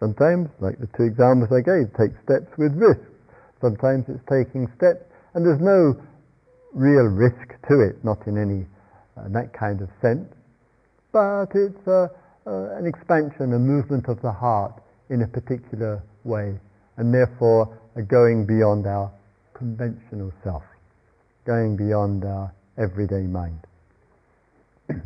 Sometimes, 0.00 0.48
like 0.60 0.78
the 0.78 0.88
two 0.96 1.04
examples 1.04 1.52
I 1.52 1.60
gave, 1.60 1.92
take 1.96 2.12
steps 2.24 2.50
with 2.58 2.74
risk. 2.74 3.00
Sometimes 3.60 4.04
it's 4.08 4.24
taking 4.28 4.68
steps, 4.76 5.04
and 5.34 5.44
there's 5.44 5.60
no 5.60 5.96
real 6.72 7.06
risk 7.06 7.56
to 7.68 7.80
it, 7.80 8.04
not 8.04 8.26
in 8.26 8.36
any 8.36 8.66
uh, 9.16 9.28
that 9.28 9.52
kind 9.52 9.80
of 9.80 9.88
sense, 10.02 10.28
but 11.12 11.46
it's 11.54 11.86
uh, 11.86 12.08
uh, 12.46 12.76
an 12.76 12.86
expansion, 12.86 13.54
a 13.54 13.58
movement 13.58 14.08
of 14.08 14.20
the 14.22 14.32
heart 14.32 14.74
in 15.08 15.22
a 15.22 15.28
particular 15.28 16.02
way, 16.24 16.58
and 16.96 17.14
therefore 17.14 17.78
a 17.96 18.02
going 18.02 18.44
beyond 18.44 18.86
our 18.86 19.10
conventional 19.54 20.32
self, 20.42 20.64
going 21.46 21.76
beyond 21.76 22.24
our 22.24 22.52
everyday 22.78 23.22
mind. 23.22 23.58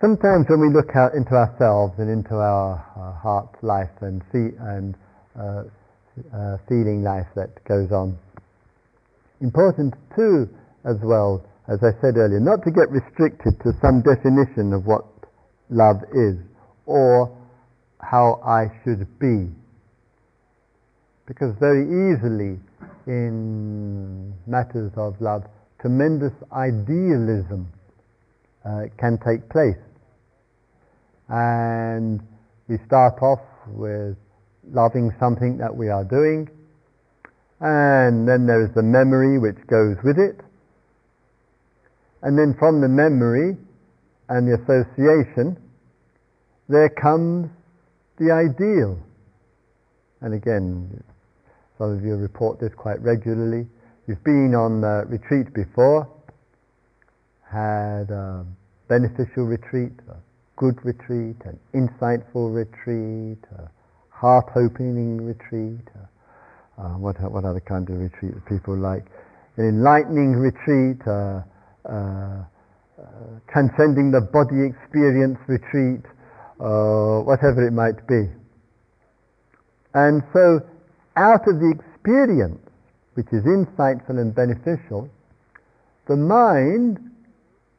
Sometimes 0.00 0.46
when 0.48 0.60
we 0.60 0.68
look 0.68 0.96
out 0.96 1.14
into 1.14 1.30
ourselves 1.30 1.94
and 1.98 2.10
into 2.10 2.34
our, 2.34 2.84
our 2.96 3.12
heart 3.12 3.54
life 3.62 3.90
and 4.00 4.20
and 4.32 4.96
uh, 5.38 5.62
uh, 6.34 6.56
feeling 6.68 7.04
life 7.04 7.28
that 7.36 7.62
goes 7.64 7.92
on, 7.92 8.18
important 9.40 9.94
too 10.16 10.48
as 10.84 10.96
well, 11.04 11.44
as 11.68 11.78
I 11.82 11.92
said 12.00 12.16
earlier, 12.16 12.40
not 12.40 12.64
to 12.64 12.72
get 12.72 12.90
restricted 12.90 13.60
to 13.62 13.72
some 13.80 14.02
definition 14.02 14.72
of 14.72 14.86
what 14.86 15.04
love 15.70 16.02
is 16.12 16.36
or 16.86 17.30
how 18.00 18.40
I 18.44 18.66
should 18.82 19.06
be. 19.20 19.54
Because 21.26 21.54
very 21.60 21.84
easily 21.84 22.58
in 23.06 24.34
matters 24.46 24.92
of 24.96 25.20
love, 25.20 25.44
tremendous 25.80 26.32
idealism 26.52 27.68
uh, 28.64 28.82
can 28.98 29.18
take 29.18 29.48
place. 29.48 29.78
And 31.28 32.20
we 32.68 32.78
start 32.86 33.22
off 33.22 33.40
with 33.68 34.16
loving 34.70 35.12
something 35.18 35.58
that 35.58 35.74
we 35.74 35.88
are 35.88 36.04
doing, 36.04 36.48
and 37.60 38.28
then 38.28 38.46
there 38.46 38.64
is 38.64 38.74
the 38.74 38.82
memory 38.82 39.38
which 39.38 39.58
goes 39.66 39.96
with 40.04 40.18
it. 40.18 40.40
And 42.22 42.38
then 42.38 42.54
from 42.58 42.80
the 42.80 42.88
memory 42.88 43.56
and 44.28 44.48
the 44.48 44.54
association, 44.62 45.56
there 46.68 46.88
comes 46.88 47.48
the 48.18 48.30
ideal. 48.30 48.98
And 50.20 50.34
again, 50.34 51.02
some 51.82 51.98
of 51.98 52.04
you 52.04 52.14
report 52.14 52.60
this 52.60 52.70
quite 52.76 53.00
regularly. 53.00 53.66
You've 54.06 54.22
been 54.22 54.54
on 54.54 54.84
a 54.84 55.04
retreat 55.04 55.52
before, 55.52 56.08
had 57.50 58.08
a 58.08 58.46
beneficial 58.88 59.46
retreat, 59.46 59.90
a 60.08 60.14
good 60.54 60.78
retreat, 60.84 61.34
an 61.44 61.58
insightful 61.74 62.54
retreat, 62.54 63.42
a 63.58 63.68
heart-opening 64.10 65.26
retreat, 65.26 65.82
uh, 66.78 66.94
what, 67.02 67.20
what 67.32 67.44
other 67.44 67.58
kind 67.58 67.90
of 67.90 67.98
retreat 67.98 68.32
that 68.34 68.46
people 68.46 68.76
like? 68.76 69.04
An 69.56 69.68
enlightening 69.68 70.34
retreat, 70.34 71.02
uh, 71.04 71.42
uh, 71.90 72.44
transcending 73.52 74.12
the 74.12 74.20
body 74.20 74.70
experience 74.70 75.38
retreat, 75.48 76.06
whatever 76.58 77.66
it 77.66 77.72
might 77.72 78.06
be. 78.06 78.30
And 79.94 80.22
so, 80.32 80.60
out 81.16 81.46
of 81.48 81.60
the 81.60 81.70
experience, 81.70 82.60
which 83.14 83.28
is 83.32 83.44
insightful 83.44 84.20
and 84.20 84.34
beneficial, 84.34 85.08
the 86.08 86.16
mind, 86.16 86.98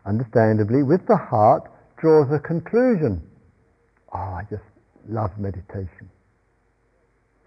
understandably, 0.06 0.84
with 0.84 1.06
the 1.08 1.18
heart, 1.18 1.70
draws 1.98 2.32
a 2.32 2.40
conclusion. 2.40 3.22
Oh, 4.14 4.18
I 4.18 4.44
just 4.50 4.64
love 5.10 5.32
meditation. 5.38 6.10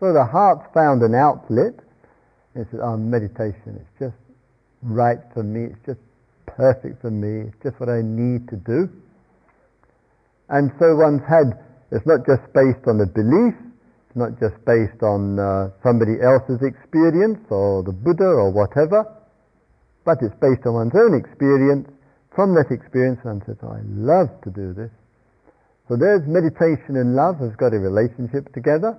So 0.00 0.12
the 0.12 0.24
heart's 0.24 0.66
found 0.74 1.02
an 1.02 1.14
outlet. 1.14 1.74
It 2.54 2.66
says, 2.70 2.80
oh, 2.82 2.96
meditation, 2.96 3.80
it's 3.80 3.98
just 3.98 4.16
right 4.82 5.18
for 5.34 5.42
me, 5.42 5.72
it's 5.72 5.86
just 5.86 6.00
perfect 6.46 7.00
for 7.00 7.10
me, 7.10 7.48
it's 7.48 7.62
just 7.62 7.78
what 7.80 7.88
I 7.88 8.00
need 8.02 8.48
to 8.48 8.56
do. 8.56 8.88
And 10.48 10.70
so 10.78 10.96
one's 10.96 11.22
had, 11.28 11.58
it's 11.90 12.06
not 12.06 12.24
just 12.26 12.42
based 12.54 12.86
on 12.86 13.00
a 13.00 13.06
belief, 13.06 13.54
not 14.16 14.40
just 14.40 14.56
based 14.64 15.02
on 15.04 15.38
uh, 15.38 15.70
somebody 15.84 16.18
else's 16.18 16.64
experience 16.64 17.38
or 17.50 17.84
the 17.84 17.92
Buddha 17.92 18.26
or 18.26 18.50
whatever, 18.50 19.04
but 20.04 20.18
it's 20.22 20.34
based 20.40 20.64
on 20.66 20.74
one's 20.74 20.96
own 20.96 21.14
experience. 21.14 21.86
From 22.34 22.54
that 22.56 22.72
experience, 22.72 23.20
one 23.22 23.42
says, 23.46 23.56
oh, 23.62 23.76
I 23.76 23.84
love 23.84 24.28
to 24.44 24.50
do 24.50 24.72
this. 24.72 24.90
So 25.88 25.96
there's 25.96 26.26
meditation 26.26 26.96
and 26.96 27.14
love 27.14 27.38
has 27.38 27.54
got 27.56 27.72
a 27.72 27.78
relationship 27.78 28.52
together 28.52 28.98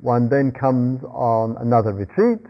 one 0.00 0.28
then 0.28 0.52
comes 0.52 1.02
on 1.04 1.56
another 1.60 1.92
retreat, 1.92 2.40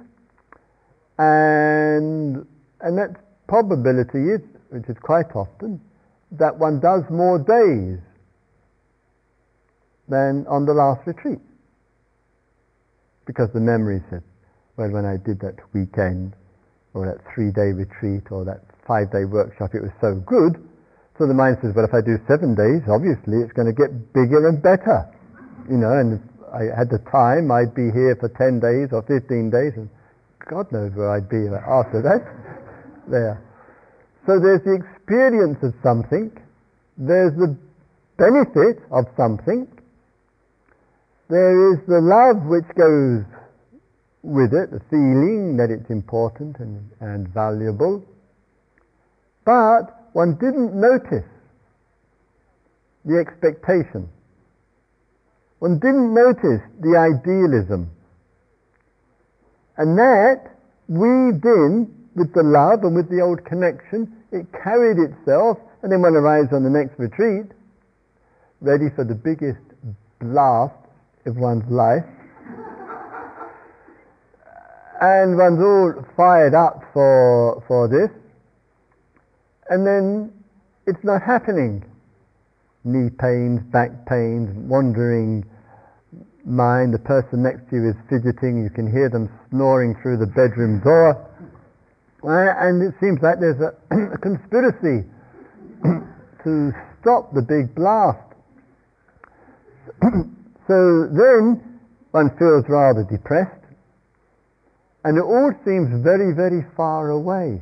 and 1.18 2.46
and 2.80 2.98
that 2.98 3.16
probability 3.48 4.30
is, 4.30 4.40
which 4.70 4.88
is 4.88 4.96
quite 5.02 5.34
often, 5.34 5.80
that 6.32 6.56
one 6.56 6.80
does 6.80 7.02
more 7.10 7.38
days 7.38 7.98
than 10.10 10.44
on 10.50 10.66
the 10.66 10.74
last 10.74 11.06
retreat, 11.06 11.38
because 13.26 13.48
the 13.54 13.60
memory 13.62 14.02
says, 14.10 14.22
well, 14.76 14.90
when 14.90 15.06
I 15.06 15.16
did 15.16 15.40
that 15.40 15.56
weekend, 15.72 16.34
or 16.92 17.06
that 17.06 17.22
three-day 17.32 17.70
retreat, 17.70 18.28
or 18.34 18.44
that 18.44 18.66
five-day 18.86 19.24
workshop, 19.24 19.70
it 19.74 19.82
was 19.82 19.94
so 20.00 20.18
good. 20.26 20.58
So 21.18 21.26
the 21.26 21.34
mind 21.34 21.58
says, 21.62 21.70
well, 21.76 21.84
if 21.86 21.94
I 21.94 22.02
do 22.02 22.18
seven 22.26 22.58
days, 22.58 22.82
obviously 22.90 23.38
it's 23.40 23.54
going 23.54 23.70
to 23.70 23.76
get 23.76 23.94
bigger 24.12 24.48
and 24.48 24.58
better, 24.58 25.06
you 25.70 25.78
know, 25.78 25.94
and 25.94 26.18
if 26.18 26.22
I 26.50 26.66
had 26.74 26.90
the 26.90 26.98
time, 27.14 27.52
I'd 27.54 27.72
be 27.78 27.94
here 27.94 28.18
for 28.18 28.26
10 28.26 28.58
days 28.58 28.90
or 28.90 29.06
15 29.06 29.54
days, 29.54 29.78
and 29.78 29.86
God 30.50 30.66
knows 30.72 30.90
where 30.98 31.14
I'd 31.14 31.30
be 31.30 31.46
after 31.46 32.02
that. 32.02 32.26
there. 33.10 33.42
So 34.26 34.38
there's 34.38 34.62
the 34.64 34.78
experience 34.78 35.58
of 35.62 35.74
something, 35.82 36.30
there's 36.96 37.34
the 37.34 37.56
benefit 38.16 38.82
of 38.90 39.06
something, 39.16 39.66
there 41.30 41.72
is 41.72 41.78
the 41.86 42.00
love 42.00 42.44
which 42.46 42.66
goes 42.76 43.24
with 44.22 44.52
it, 44.52 44.70
the 44.70 44.82
feeling 44.90 45.56
that 45.56 45.70
it's 45.70 45.88
important 45.88 46.58
and, 46.58 46.90
and 47.00 47.28
valuable, 47.28 48.04
but 49.44 50.10
one 50.12 50.34
didn't 50.34 50.74
notice 50.78 51.24
the 53.04 53.16
expectation 53.16 54.08
one 55.60 55.78
didn't 55.78 56.12
notice 56.14 56.64
the 56.80 56.96
idealism. 56.96 57.90
And 59.76 59.96
that 59.98 60.56
weaved 60.88 61.44
in 61.44 61.94
with 62.16 62.32
the 62.34 62.42
love 62.42 62.82
and 62.82 62.96
with 62.96 63.08
the 63.08 63.20
old 63.20 63.44
connection 63.44 64.10
it 64.32 64.46
carried 64.64 64.98
itself, 64.98 65.58
and 65.82 65.92
then 65.92 66.02
one 66.02 66.14
arrives 66.14 66.52
on 66.52 66.64
the 66.64 66.70
next 66.70 66.98
retreat, 66.98 67.46
ready 68.60 68.88
for 68.94 69.04
the 69.04 69.14
biggest 69.14 69.60
blast 70.20 70.79
of 71.26 71.36
one's 71.36 71.68
life. 71.70 72.04
and 75.00 75.36
one's 75.36 75.60
all 75.60 76.04
fired 76.16 76.54
up 76.54 76.82
for, 76.92 77.62
for 77.66 77.88
this, 77.88 78.10
and 79.70 79.86
then 79.86 80.32
it's 80.86 81.02
not 81.04 81.22
happening. 81.22 81.84
Knee 82.84 83.10
pains, 83.10 83.60
back 83.72 83.90
pains, 84.06 84.50
wandering 84.68 85.44
mind, 86.44 86.94
the 86.94 86.98
person 86.98 87.42
next 87.42 87.68
to 87.70 87.76
you 87.76 87.90
is 87.90 87.96
fidgeting, 88.08 88.62
you 88.62 88.70
can 88.70 88.90
hear 88.90 89.08
them 89.08 89.28
snoring 89.50 89.94
through 90.02 90.16
the 90.16 90.26
bedroom 90.26 90.80
door, 90.80 91.16
uh, 92.24 92.66
and 92.66 92.82
it 92.82 92.94
seems 93.00 93.20
like 93.22 93.40
there's 93.40 93.60
a, 93.60 93.72
a 94.14 94.18
conspiracy 94.18 95.04
to 96.44 96.72
stop 97.00 97.32
the 97.32 97.42
big 97.42 97.74
blast. 97.74 98.18
so 100.70 101.08
then 101.10 101.80
one 102.12 102.30
feels 102.38 102.62
rather 102.68 103.02
depressed, 103.02 103.66
and 105.02 105.18
it 105.18 105.26
all 105.26 105.50
seems 105.64 105.90
very, 106.04 106.30
very 106.32 106.64
far 106.76 107.10
away. 107.10 107.60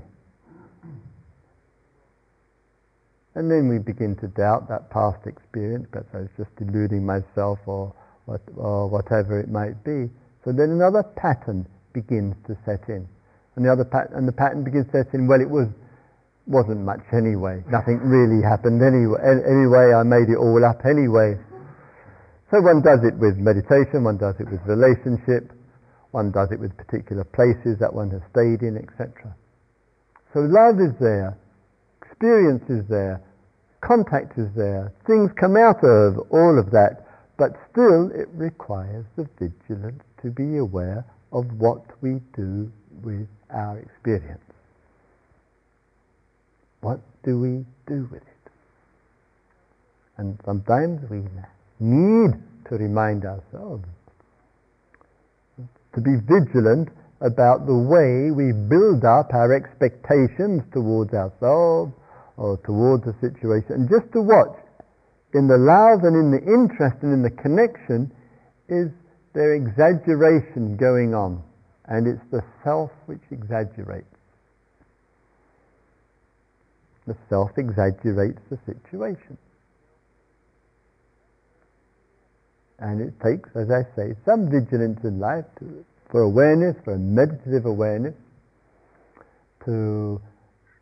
And 3.34 3.50
then 3.50 3.68
we 3.68 3.78
begin 3.78 4.14
to 4.16 4.28
doubt 4.28 4.68
that 4.68 4.90
past 4.90 5.26
experience, 5.26 5.86
perhaps 5.90 6.10
I 6.12 6.18
was 6.18 6.28
just 6.36 6.54
deluding 6.56 7.06
myself 7.06 7.58
or 7.64 7.94
what, 8.26 8.42
or 8.56 8.90
whatever 8.90 9.40
it 9.40 9.48
might 9.48 9.82
be. 9.84 10.10
So 10.44 10.52
then 10.52 10.68
another 10.68 11.02
pattern 11.16 11.66
begins 11.94 12.34
to 12.46 12.58
set 12.66 12.90
in. 12.90 13.08
And 13.56 13.64
the 13.64 13.72
other 13.72 13.84
pat- 13.84 14.10
and 14.12 14.28
the 14.28 14.32
pattern 14.32 14.64
begins 14.64 14.84
to 14.92 15.04
set 15.04 15.14
in, 15.14 15.26
well, 15.26 15.40
it 15.40 15.48
was, 15.48 15.68
wasn't 16.46 16.84
much 16.84 17.00
anyway. 17.12 17.64
Nothing 17.70 18.00
really 18.04 18.42
happened 18.42 18.82
anyway. 18.82 19.16
Anyway, 19.24 19.94
I 19.94 20.02
made 20.02 20.28
it 20.28 20.36
all 20.36 20.62
up 20.64 20.84
anyway. 20.84 21.38
So 22.50 22.60
one 22.60 22.80
does 22.80 23.04
it 23.04 23.14
with 23.18 23.36
meditation, 23.36 24.04
one 24.04 24.16
does 24.16 24.34
it 24.40 24.50
with 24.50 24.60
relationship, 24.64 25.52
one 26.12 26.30
does 26.32 26.48
it 26.50 26.58
with 26.58 26.76
particular 26.76 27.24
places 27.24 27.78
that 27.80 27.92
one 27.92 28.10
has 28.10 28.22
stayed 28.30 28.62
in, 28.62 28.76
etc. 28.76 29.34
So 30.32 30.40
love 30.40 30.80
is 30.80 30.96
there, 30.98 31.36
experience 32.00 32.64
is 32.70 32.88
there, 32.88 33.20
contact 33.80 34.38
is 34.38 34.48
there, 34.56 34.92
things 35.06 35.30
come 35.38 35.56
out 35.56 35.84
of 35.84 36.18
all 36.32 36.58
of 36.58 36.70
that 36.72 37.08
but 37.38 37.52
still, 37.70 38.10
it 38.10 38.28
requires 38.34 39.06
the 39.16 39.28
vigilance 39.38 40.02
to 40.22 40.30
be 40.30 40.58
aware 40.58 41.04
of 41.32 41.46
what 41.58 41.84
we 42.02 42.20
do 42.34 42.70
with 43.02 43.28
our 43.48 43.78
experience. 43.78 44.42
What 46.80 47.00
do 47.22 47.38
we 47.38 47.64
do 47.86 48.08
with 48.10 48.22
it? 48.22 48.50
And 50.16 50.36
sometimes 50.44 51.08
we 51.08 51.18
need 51.80 52.34
to 52.68 52.74
remind 52.76 53.24
ourselves 53.24 53.84
to 55.94 56.00
be 56.00 56.16
vigilant 56.26 56.88
about 57.20 57.66
the 57.66 57.74
way 57.74 58.30
we 58.30 58.52
build 58.52 59.04
up 59.04 59.34
our 59.34 59.52
expectations 59.52 60.62
towards 60.72 61.12
ourselves 61.14 61.92
or 62.36 62.56
towards 62.64 63.06
a 63.06 63.14
situation, 63.20 63.72
and 63.72 63.88
just 63.90 64.12
to 64.12 64.22
watch 64.22 64.54
in 65.34 65.48
the 65.48 65.58
love 65.58 66.04
and 66.04 66.14
in 66.14 66.30
the 66.30 66.38
interest 66.38 67.02
and 67.02 67.12
in 67.12 67.22
the 67.22 67.34
connection 67.42 68.10
is 68.68 68.88
there 69.34 69.54
exaggeration 69.54 70.76
going 70.76 71.14
on. 71.14 71.42
And 71.86 72.06
it's 72.06 72.24
the 72.30 72.42
self 72.64 72.90
which 73.06 73.22
exaggerates. 73.30 74.06
The 77.06 77.16
self 77.28 77.50
exaggerates 77.56 78.40
the 78.50 78.58
situation. 78.66 79.38
And 82.78 83.00
it 83.00 83.14
takes, 83.20 83.50
as 83.56 83.70
I 83.70 83.82
say, 83.96 84.14
some 84.24 84.50
vigilance 84.50 85.00
in 85.02 85.18
life 85.18 85.44
to, 85.58 85.84
for 86.10 86.22
awareness, 86.22 86.76
for 86.84 86.96
meditative 86.96 87.66
awareness, 87.66 88.14
to 89.64 90.20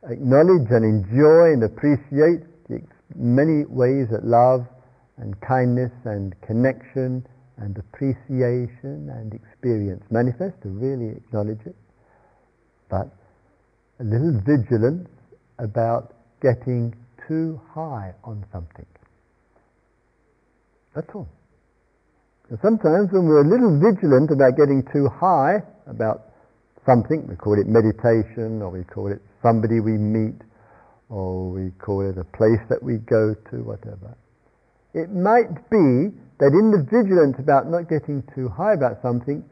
acknowledge 0.05 0.69
and 0.71 0.85
enjoy 0.85 1.53
and 1.55 1.63
appreciate 1.65 2.45
the 2.69 2.83
many 3.15 3.65
ways 3.65 4.09
that 4.11 4.25
love 4.25 4.67
and 5.17 5.41
kindness 5.41 5.93
and 6.05 6.35
connection 6.43 7.27
and 7.59 7.79
appreciation 7.79 9.09
and 9.09 9.33
experience 9.33 10.03
manifest, 10.11 10.61
to 10.63 10.69
really 10.69 11.17
acknowledge 11.17 11.61
it, 11.65 11.75
but 12.91 13.09
a 14.01 14.05
little 14.05 14.39
vigilance 14.45 15.09
about 15.59 16.13
getting 16.43 16.95
too 17.27 17.59
high 17.73 18.13
on 18.25 18.45
something. 18.53 18.87
That's 20.95 21.09
all. 21.15 21.29
Sometimes 22.63 23.11
when 23.11 23.27
we're 23.27 23.43
a 23.43 23.49
little 23.49 23.75
vigilant 23.75 24.31
about 24.31 24.57
getting 24.57 24.87
too 24.93 25.09
high 25.09 25.63
about 25.89 26.31
something, 26.87 27.27
we 27.27 27.35
call 27.35 27.59
it 27.59 27.67
meditation 27.67 28.63
or 28.63 28.71
we 28.71 28.85
call 28.85 29.11
it 29.11 29.21
somebody 29.43 29.81
we 29.81 29.99
meet 29.99 30.39
or 31.09 31.51
we 31.51 31.71
call 31.83 32.09
it 32.09 32.17
a 32.19 32.25
place 32.39 32.63
that 32.69 32.81
we 32.81 32.99
go 32.99 33.35
to, 33.51 33.57
whatever. 33.65 34.15
It 34.95 35.11
might 35.11 35.51
be 35.71 36.15
that 36.39 36.55
in 36.55 36.71
the 36.71 36.87
vigilance 36.87 37.35
about 37.41 37.67
not 37.69 37.91
getting 37.91 38.23
too 38.33 38.49
high 38.49 38.75
about 38.75 39.03
something, 39.03 39.43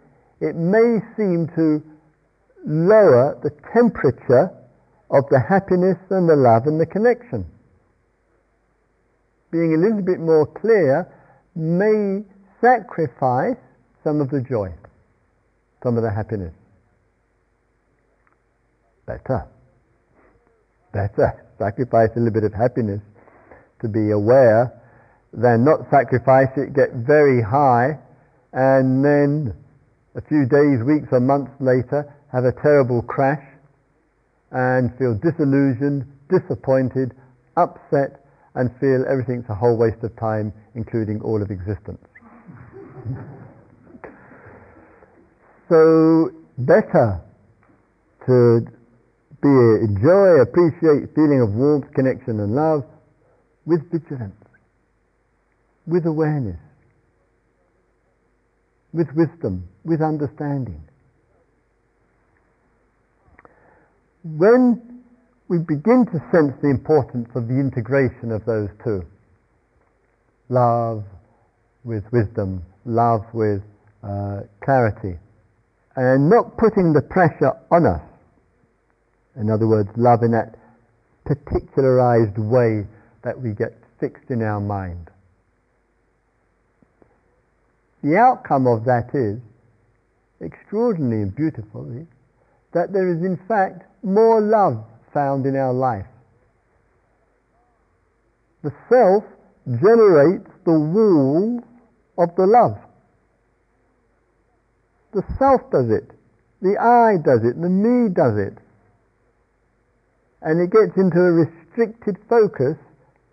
it 0.41 0.55
may 0.55 1.03
seem 1.17 1.51
to 1.57 1.83
lower 2.65 3.35
the 3.43 3.51
temperature 3.75 4.55
of 5.11 5.25
the 5.31 5.41
happiness 5.41 5.99
and 6.11 6.29
the 6.29 6.37
love 6.37 6.67
and 6.67 6.81
the 6.81 6.87
connection. 6.87 7.45
Being 9.51 9.75
a 9.75 9.79
little 9.79 10.03
bit 10.03 10.21
more 10.21 10.47
clear 10.47 11.11
may 11.55 12.23
sacrifice 12.65 13.61
some 14.03 14.23
of 14.23 14.31
the 14.31 14.41
joy, 14.41 14.73
some 15.83 15.99
of 15.99 16.03
the 16.03 16.11
happiness. 16.11 16.55
Better. 19.07 19.45
Better 20.93 21.45
sacrifice 21.59 22.09
a 22.17 22.19
little 22.19 22.33
bit 22.33 22.45
of 22.45 22.55
happiness 22.55 23.03
to 23.83 23.89
be 23.89 24.13
aware 24.13 24.73
than 25.35 25.65
not 25.65 25.81
sacrifice 25.91 26.49
it, 26.57 26.73
get 26.73 26.89
very 27.05 27.43
high, 27.43 27.99
and 28.55 29.05
then 29.05 29.53
a 30.15 30.23
few 30.23 30.47
days, 30.49 30.81
weeks, 30.87 31.09
or 31.13 31.21
months 31.21 31.53
later 31.61 32.09
have 32.33 32.45
a 32.45 32.53
terrible 32.63 33.03
crash 33.03 33.45
and 34.53 34.97
feel 34.97 35.19
disillusioned, 35.21 36.07
disappointed, 36.31 37.13
upset, 37.57 38.25
and 38.55 38.71
feel 38.81 39.05
everything's 39.11 39.45
a 39.51 39.55
whole 39.55 39.77
waste 39.77 40.03
of 40.03 40.15
time, 40.17 40.53
including 40.75 41.21
all 41.21 41.43
of 41.43 41.51
existence. 41.51 42.01
So, 45.69 46.31
better 46.59 47.21
to 48.27 48.61
be 49.43 49.49
enjoy, 49.49 50.41
appreciate 50.41 51.15
feeling 51.15 51.41
of 51.43 51.53
warmth, 51.55 51.93
connection, 51.95 52.41
and 52.41 52.55
love 52.55 52.85
with 53.67 53.81
vigilance, 53.91 54.35
with 55.87 56.07
awareness, 56.07 56.61
with 58.93 59.09
wisdom, 59.15 59.69
with 59.85 60.01
understanding. 60.01 60.83
When 64.23 65.03
we 65.49 65.59
begin 65.59 66.07
to 66.07 66.19
sense 66.33 66.55
the 66.63 66.71
importance 66.71 67.29
of 67.35 67.49
the 67.49 67.61
integration 67.61 68.33
of 68.33 68.45
those 68.47 68.71
two, 68.83 69.05
love 70.49 71.05
with 71.85 72.05
wisdom, 72.11 72.65
love 72.85 73.23
with 73.33 73.63
uh, 74.03 74.41
clarity, 74.63 75.19
and 75.97 76.29
not 76.29 76.57
putting 76.57 76.93
the 76.93 77.03
pressure 77.03 77.53
on 77.71 77.87
us 77.87 78.03
in 79.37 79.51
other 79.51 79.67
words, 79.67 79.89
love 79.97 80.23
in 80.23 80.31
that 80.31 80.55
particularized 81.25 82.39
way 82.39 82.87
that 83.23 83.41
we 83.41 83.51
get 83.53 83.73
fixed 83.99 84.31
in 84.31 84.43
our 84.43 84.61
mind. 84.61 85.11
The 88.03 88.17
outcome 88.17 88.67
of 88.67 88.85
that 88.85 89.11
is, 89.15 89.41
extraordinarily 90.41 91.23
and 91.23 91.35
beautifully, 91.35 92.07
that 92.73 92.93
there 92.93 93.09
is 93.09 93.23
in 93.23 93.39
fact 93.49 93.83
more 94.03 94.41
love 94.41 94.85
found 95.13 95.47
in 95.47 95.57
our 95.57 95.73
life. 95.73 96.07
The 98.63 98.73
self 98.89 99.25
generates 99.67 100.51
the 100.65 100.79
walls 100.79 101.63
of 102.19 102.35
the 102.37 102.47
love. 102.47 102.79
The 105.13 105.23
self 105.39 105.61
does 105.71 105.91
it. 105.91 106.11
The 106.63 106.77
I 106.79 107.17
does 107.23 107.45
it. 107.45 107.61
The 107.61 107.69
me 107.69 108.09
does 108.09 108.37
it 108.39 108.59
and 110.45 110.61
it 110.61 110.71
gets 110.71 110.97
into 110.97 111.19
a 111.19 111.33
restricted 111.33 112.17
focus 112.29 112.77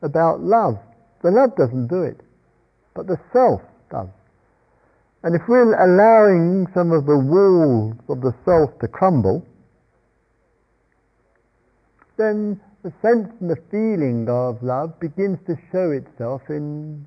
about 0.01 0.39
love. 0.39 0.79
The 1.21 1.29
love 1.29 1.55
doesn't 1.57 1.88
do 1.88 2.03
it, 2.03 2.19
but 2.95 3.05
the 3.05 3.19
self 3.32 3.61
does. 3.91 4.07
And 5.23 5.36
if 5.36 5.41
we're 5.47 5.75
allowing 5.75 6.67
some 6.73 6.91
of 6.91 7.05
the 7.05 7.19
walls 7.19 7.95
of 8.09 8.21
the 8.21 8.34
self 8.43 8.79
to 8.79 8.88
crumble, 8.88 9.45
then 12.17 12.59
the 12.82 12.93
sense 13.03 13.29
and 13.39 13.49
the 13.49 13.61
feeling 13.69 14.27
of 14.29 14.63
love 14.63 14.99
begins 14.99 15.38
to 15.45 15.55
show 15.71 15.91
itself 15.91 16.41
in 16.49 17.05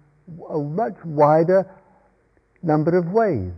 a 0.50 0.58
much 0.58 0.96
wider 1.04 1.66
number 2.62 2.96
of 2.96 3.12
ways. 3.12 3.52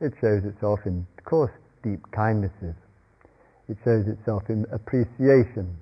It 0.00 0.12
shows 0.20 0.44
itself 0.44 0.80
in, 0.86 1.06
of 1.18 1.24
course, 1.24 1.52
deep 1.82 2.00
kindnesses. 2.12 2.74
It 3.68 3.76
shows 3.84 4.06
itself 4.06 4.48
in 4.48 4.64
appreciation. 4.72 5.76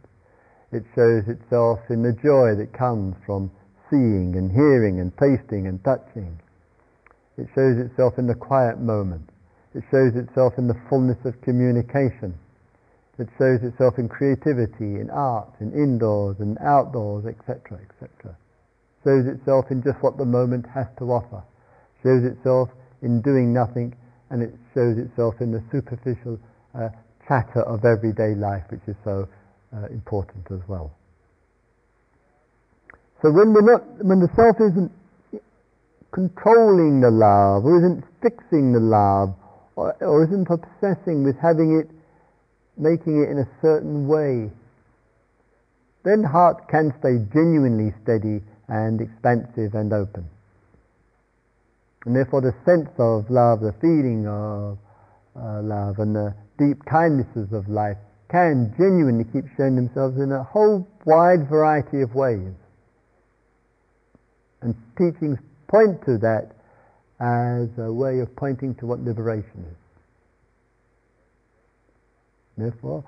It 0.72 0.84
shows 0.94 1.28
itself 1.28 1.78
in 1.88 2.02
the 2.02 2.12
joy 2.12 2.56
that 2.56 2.72
comes 2.72 3.14
from 3.24 3.50
seeing 3.90 4.34
and 4.36 4.50
hearing 4.50 4.98
and 4.98 5.12
tasting 5.16 5.66
and 5.66 5.82
touching. 5.84 6.40
It 7.38 7.46
shows 7.54 7.78
itself 7.78 8.18
in 8.18 8.26
the 8.26 8.34
quiet 8.34 8.80
moment. 8.80 9.28
It 9.74 9.84
shows 9.90 10.16
itself 10.16 10.54
in 10.58 10.66
the 10.66 10.80
fullness 10.88 11.18
of 11.24 11.40
communication. 11.42 12.34
It 13.18 13.28
shows 13.38 13.62
itself 13.62 13.98
in 13.98 14.08
creativity, 14.08 15.00
in 15.00 15.10
art, 15.10 15.52
in 15.60 15.72
indoors 15.72 16.36
and 16.40 16.58
outdoors, 16.58 17.24
etc., 17.26 17.78
etc. 17.78 18.36
Shows 19.06 19.26
itself 19.26 19.66
in 19.70 19.84
just 19.84 20.02
what 20.02 20.18
the 20.18 20.24
moment 20.24 20.66
has 20.74 20.88
to 20.98 21.04
offer. 21.12 21.40
Shows 22.02 22.24
itself 22.24 22.70
in 23.02 23.22
doing 23.22 23.54
nothing, 23.54 23.94
and 24.30 24.42
it 24.42 24.52
shows 24.74 24.98
itself 24.98 25.36
in 25.40 25.52
the 25.52 25.62
superficial 25.70 26.40
uh, 26.74 26.88
chatter 27.28 27.62
of 27.62 27.84
everyday 27.84 28.34
life, 28.34 28.64
which 28.68 28.82
is 28.88 28.96
so 29.04 29.28
uh, 29.72 29.86
important 29.94 30.44
as 30.50 30.58
well. 30.66 30.90
So 33.22 33.30
when 33.30 33.54
we're 33.54 33.62
not, 33.62 33.86
when 34.04 34.18
the 34.18 34.28
self 34.34 34.56
isn't 34.58 34.90
controlling 36.10 37.00
the 37.00 37.10
love, 37.10 37.64
or 37.64 37.78
isn't 37.78 38.02
fixing 38.20 38.72
the 38.72 38.80
love, 38.80 39.36
or, 39.76 39.94
or 40.02 40.24
isn't 40.24 40.48
obsessing 40.50 41.22
with 41.22 41.36
having 41.38 41.78
it 41.78 41.88
making 42.76 43.22
it 43.22 43.30
in 43.30 43.38
a 43.38 43.48
certain 43.62 44.08
way, 44.08 44.50
then 46.02 46.24
heart 46.24 46.66
can 46.68 46.92
stay 46.98 47.22
genuinely 47.32 47.94
steady 48.02 48.42
and 48.68 49.00
expansive 49.00 49.74
and 49.74 49.92
open. 49.92 50.28
And 52.04 52.14
therefore 52.14 52.40
the 52.40 52.54
sense 52.64 52.90
of 52.98 53.30
love, 53.30 53.60
the 53.60 53.74
feeling 53.80 54.26
of 54.26 54.78
uh, 55.36 55.62
love 55.62 55.98
and 55.98 56.14
the 56.14 56.34
deep 56.58 56.84
kindnesses 56.86 57.52
of 57.52 57.68
life 57.68 57.98
can 58.30 58.74
genuinely 58.78 59.24
keep 59.32 59.44
showing 59.56 59.76
themselves 59.76 60.18
in 60.18 60.32
a 60.32 60.42
whole 60.42 60.86
wide 61.04 61.48
variety 61.48 62.02
of 62.02 62.14
ways. 62.14 62.54
And 64.62 64.74
teachings 64.96 65.38
point 65.68 66.04
to 66.06 66.18
that 66.18 66.52
as 67.20 67.68
a 67.78 67.92
way 67.92 68.20
of 68.20 68.34
pointing 68.36 68.74
to 68.76 68.86
what 68.86 69.00
liberation 69.00 69.64
is. 69.70 69.76
Therefore, 72.56 73.04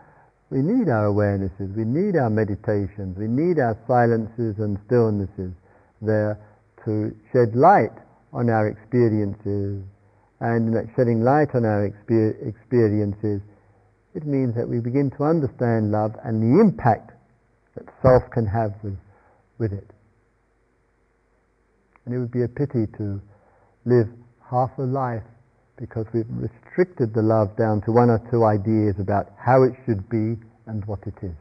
we 0.50 0.58
need 0.58 0.88
our 0.88 1.12
awarenesses, 1.12 1.76
we 1.76 1.84
need 1.84 2.16
our 2.16 2.30
meditations, 2.30 3.16
we 3.18 3.28
need 3.28 3.58
our 3.58 3.76
silences 3.86 4.56
and 4.58 4.78
stillnesses 4.88 5.52
there 6.00 6.40
to 6.84 7.12
shed 7.32 7.54
light 7.54 7.92
on 8.32 8.48
our 8.48 8.68
experiences. 8.68 9.84
And 10.40 10.68
in 10.68 10.74
that 10.74 10.86
shedding 10.96 11.22
light 11.22 11.54
on 11.54 11.64
our 11.64 11.90
exper- 11.90 12.48
experiences, 12.48 13.42
it 14.14 14.24
means 14.24 14.54
that 14.54 14.68
we 14.68 14.80
begin 14.80 15.10
to 15.18 15.24
understand 15.24 15.92
love 15.92 16.12
and 16.24 16.40
the 16.40 16.60
impact 16.60 17.12
that 17.74 17.84
self 18.00 18.22
can 18.32 18.46
have 18.46 18.72
with, 18.82 18.96
with 19.58 19.72
it. 19.72 19.90
And 22.06 22.14
it 22.14 22.18
would 22.18 22.32
be 22.32 22.42
a 22.42 22.48
pity 22.48 22.86
to 22.96 23.20
live 23.84 24.08
half 24.50 24.70
a 24.78 24.82
life 24.82 25.24
because 25.78 26.06
we've 26.12 26.26
restricted 26.28 27.14
the 27.14 27.22
love 27.22 27.56
down 27.56 27.80
to 27.82 27.92
one 27.92 28.10
or 28.10 28.20
two 28.30 28.44
ideas 28.44 28.96
about 28.98 29.30
how 29.38 29.62
it 29.62 29.72
should 29.86 30.08
be 30.08 30.36
and 30.66 30.84
what 30.86 31.00
it 31.06 31.14
is. 31.22 31.34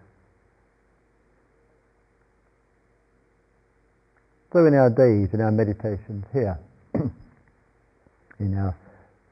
So 4.54 4.66
in 4.66 4.74
our 4.74 4.90
days, 4.90 5.34
in 5.34 5.42
our 5.42 5.52
meditations 5.52 6.26
here, 6.32 6.58
in 8.40 8.58
our 8.58 8.76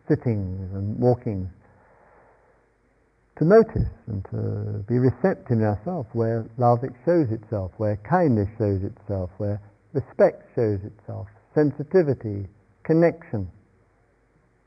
sittings 0.08 0.74
and 0.74 1.00
walkings, 1.00 1.48
to 3.38 3.46
notice 3.46 3.92
and 4.08 4.24
to 4.32 4.84
be 4.88 4.98
receptive 4.98 5.52
in 5.52 5.64
ourselves 5.64 6.08
where 6.14 6.46
love 6.58 6.84
it 6.84 6.92
shows 7.06 7.28
itself, 7.32 7.72
where 7.78 7.98
kindness 7.98 8.48
shows 8.58 8.84
itself, 8.84 9.30
where 9.38 9.62
respect 9.94 10.44
shows 10.56 10.80
itself, 10.84 11.28
sensitivity, 11.54 12.48
connection, 12.84 13.50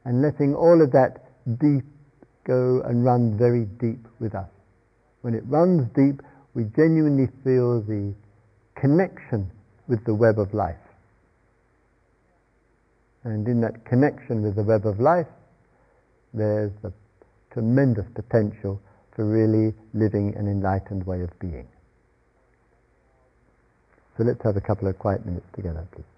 and 0.09 0.22
letting 0.22 0.54
all 0.54 0.80
of 0.80 0.90
that 0.92 1.28
deep 1.61 1.84
go 2.44 2.80
and 2.86 3.04
run 3.04 3.36
very 3.36 3.66
deep 3.78 4.00
with 4.20 4.34
us. 4.34 4.48
When 5.20 5.34
it 5.34 5.44
runs 5.46 5.86
deep, 5.94 6.22
we 6.54 6.64
genuinely 6.74 7.28
feel 7.44 7.82
the 7.82 8.14
connection 8.74 9.50
with 9.86 10.02
the 10.06 10.14
web 10.14 10.38
of 10.38 10.54
life. 10.54 10.80
And 13.22 13.46
in 13.46 13.61
that 13.61 13.84
connection 13.84 14.40
with 14.40 14.56
the 14.56 14.62
web 14.62 14.86
of 14.86 14.98
life, 14.98 15.26
there's 16.32 16.72
a 16.84 16.92
tremendous 17.52 18.06
potential 18.14 18.80
for 19.14 19.26
really 19.26 19.74
living 19.92 20.34
an 20.36 20.48
enlightened 20.48 21.06
way 21.06 21.20
of 21.20 21.38
being. 21.38 21.68
So 24.16 24.24
let's 24.24 24.42
have 24.42 24.56
a 24.56 24.62
couple 24.62 24.88
of 24.88 24.98
quiet 24.98 25.26
minutes 25.26 25.46
together, 25.54 25.86
please. 25.92 26.18